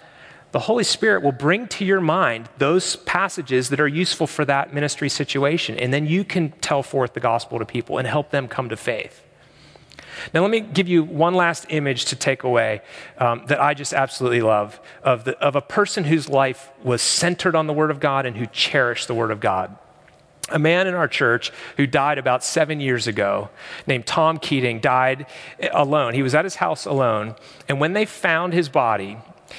the 0.51 0.59
Holy 0.59 0.83
Spirit 0.83 1.23
will 1.23 1.31
bring 1.31 1.67
to 1.67 1.85
your 1.85 2.01
mind 2.01 2.49
those 2.57 2.97
passages 2.97 3.69
that 3.69 3.79
are 3.79 3.87
useful 3.87 4.27
for 4.27 4.43
that 4.45 4.73
ministry 4.73 5.09
situation. 5.09 5.77
And 5.77 5.93
then 5.93 6.05
you 6.05 6.23
can 6.23 6.51
tell 6.51 6.83
forth 6.83 7.13
the 7.13 7.19
gospel 7.19 7.59
to 7.59 7.65
people 7.65 7.97
and 7.97 8.07
help 8.07 8.31
them 8.31 8.47
come 8.47 8.69
to 8.69 8.77
faith. 8.77 9.23
Now, 10.33 10.41
let 10.41 10.51
me 10.51 10.59
give 10.59 10.87
you 10.87 11.03
one 11.03 11.33
last 11.33 11.65
image 11.69 12.05
to 12.05 12.15
take 12.15 12.43
away 12.43 12.81
um, 13.17 13.43
that 13.47 13.61
I 13.61 13.73
just 13.73 13.93
absolutely 13.93 14.41
love 14.41 14.79
of, 15.03 15.23
the, 15.23 15.37
of 15.39 15.55
a 15.55 15.61
person 15.61 16.03
whose 16.03 16.29
life 16.29 16.69
was 16.83 17.01
centered 17.01 17.55
on 17.55 17.67
the 17.67 17.73
Word 17.73 17.91
of 17.91 17.99
God 17.99 18.25
and 18.25 18.35
who 18.35 18.45
cherished 18.47 19.07
the 19.07 19.15
Word 19.15 19.31
of 19.31 19.39
God. 19.39 19.77
A 20.49 20.59
man 20.59 20.85
in 20.85 20.93
our 20.95 21.07
church 21.07 21.51
who 21.77 21.87
died 21.87 22.17
about 22.17 22.43
seven 22.43 22.81
years 22.81 23.07
ago, 23.07 23.49
named 23.87 24.05
Tom 24.05 24.37
Keating, 24.37 24.81
died 24.81 25.27
alone. 25.71 26.13
He 26.13 26.23
was 26.23 26.35
at 26.35 26.43
his 26.43 26.55
house 26.55 26.85
alone. 26.85 27.35
And 27.69 27.79
when 27.79 27.93
they 27.93 28.05
found 28.05 28.53
his 28.53 28.67
body, 28.67 29.17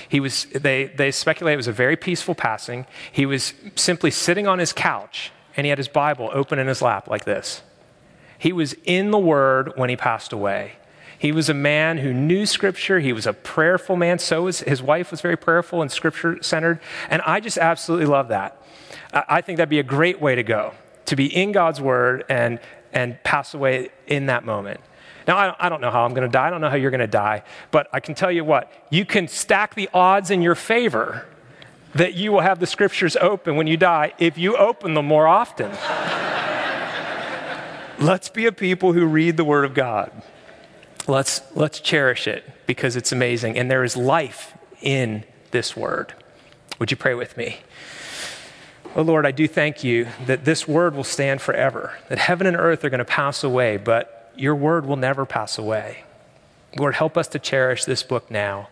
he 0.08 0.20
was, 0.20 0.44
they, 0.46 0.86
they 0.86 1.10
speculate 1.10 1.54
it 1.54 1.56
was 1.56 1.68
a 1.68 1.72
very 1.72 1.96
peaceful 1.96 2.34
passing. 2.34 2.86
He 3.10 3.26
was 3.26 3.54
simply 3.74 4.10
sitting 4.10 4.46
on 4.46 4.58
his 4.58 4.72
couch 4.72 5.32
and 5.56 5.64
he 5.64 5.68
had 5.68 5.78
his 5.78 5.88
Bible 5.88 6.30
open 6.32 6.58
in 6.58 6.66
his 6.66 6.82
lap 6.82 7.08
like 7.08 7.24
this. 7.24 7.62
He 8.38 8.52
was 8.52 8.74
in 8.84 9.10
the 9.10 9.18
Word 9.18 9.72
when 9.76 9.88
he 9.88 9.96
passed 9.96 10.32
away. 10.32 10.72
He 11.18 11.30
was 11.30 11.48
a 11.48 11.54
man 11.54 11.98
who 11.98 12.12
knew 12.12 12.46
Scripture. 12.46 12.98
He 12.98 13.12
was 13.12 13.26
a 13.26 13.32
prayerful 13.32 13.94
man. 13.94 14.18
So 14.18 14.42
was 14.42 14.60
his 14.60 14.82
wife 14.82 15.12
was 15.12 15.20
very 15.20 15.36
prayerful 15.36 15.80
and 15.80 15.92
Scripture 15.92 16.42
centered. 16.42 16.80
And 17.08 17.22
I 17.22 17.38
just 17.38 17.58
absolutely 17.58 18.06
love 18.06 18.28
that. 18.28 18.60
I 19.12 19.40
think 19.40 19.58
that'd 19.58 19.68
be 19.68 19.78
a 19.78 19.84
great 19.84 20.20
way 20.20 20.34
to 20.34 20.42
go, 20.42 20.74
to 21.06 21.14
be 21.14 21.26
in 21.26 21.52
God's 21.52 21.80
Word 21.80 22.24
and, 22.28 22.58
and 22.92 23.22
pass 23.22 23.54
away 23.54 23.90
in 24.08 24.26
that 24.26 24.44
moment. 24.44 24.80
Now, 25.26 25.56
I 25.58 25.68
don't, 25.68 25.80
know 25.80 25.90
how 25.90 26.04
I'm 26.04 26.14
going 26.14 26.28
to 26.28 26.32
die. 26.32 26.46
I 26.46 26.50
don't 26.50 26.60
know 26.60 26.70
how 26.70 26.76
you're 26.76 26.90
going 26.90 27.00
to 27.00 27.06
die. 27.06 27.42
But 27.70 27.88
I 27.92 28.00
can 28.00 28.14
tell 28.14 28.30
you 28.30 28.44
what, 28.44 28.72
you 28.90 29.04
can 29.04 29.28
stack 29.28 29.74
the 29.74 29.88
odds 29.94 30.30
in 30.30 30.42
your 30.42 30.54
favor 30.54 31.26
that 31.94 32.14
you 32.14 32.32
will 32.32 32.40
have 32.40 32.58
the 32.58 32.66
scriptures 32.66 33.16
open 33.16 33.56
when 33.56 33.66
you 33.66 33.76
die 33.76 34.14
if 34.18 34.38
you 34.38 34.56
open 34.56 34.94
them 34.94 35.06
more 35.06 35.26
often. 35.26 35.70
let's 37.98 38.28
be 38.28 38.46
a 38.46 38.52
people 38.52 38.92
who 38.92 39.06
read 39.06 39.36
the 39.36 39.44
Word 39.44 39.64
of 39.64 39.74
God. 39.74 40.10
Let's, 41.06 41.42
let's 41.54 41.80
cherish 41.80 42.26
it 42.26 42.44
because 42.66 42.96
it's 42.96 43.12
amazing. 43.12 43.58
And 43.58 43.70
there 43.70 43.84
is 43.84 43.96
life 43.96 44.56
in 44.80 45.24
this 45.50 45.76
Word. 45.76 46.14
Would 46.78 46.90
you 46.90 46.96
pray 46.96 47.14
with 47.14 47.36
me? 47.36 47.58
Oh 48.94 49.02
Lord, 49.02 49.24
I 49.24 49.30
do 49.30 49.48
thank 49.48 49.82
you 49.82 50.08
that 50.26 50.44
this 50.44 50.68
Word 50.68 50.94
will 50.94 51.04
stand 51.04 51.40
forever, 51.40 51.94
that 52.08 52.18
heaven 52.18 52.46
and 52.46 52.56
earth 52.56 52.84
are 52.84 52.90
going 52.90 52.98
to 52.98 53.04
pass 53.04 53.42
away, 53.42 53.76
but 53.76 54.21
your 54.36 54.54
word 54.54 54.86
will 54.86 54.96
never 54.96 55.24
pass 55.26 55.58
away. 55.58 56.04
Lord, 56.76 56.94
help 56.94 57.16
us 57.16 57.28
to 57.28 57.38
cherish 57.38 57.84
this 57.84 58.02
book 58.02 58.30
now 58.30 58.68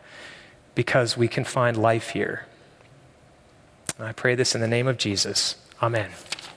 because 0.74 1.16
we 1.16 1.28
can 1.28 1.44
find 1.44 1.76
life 1.76 2.10
here. 2.10 2.46
I 3.98 4.12
pray 4.12 4.34
this 4.34 4.54
in 4.54 4.60
the 4.60 4.68
name 4.68 4.86
of 4.86 4.96
Jesus. 4.96 5.56
Amen. 5.82 6.10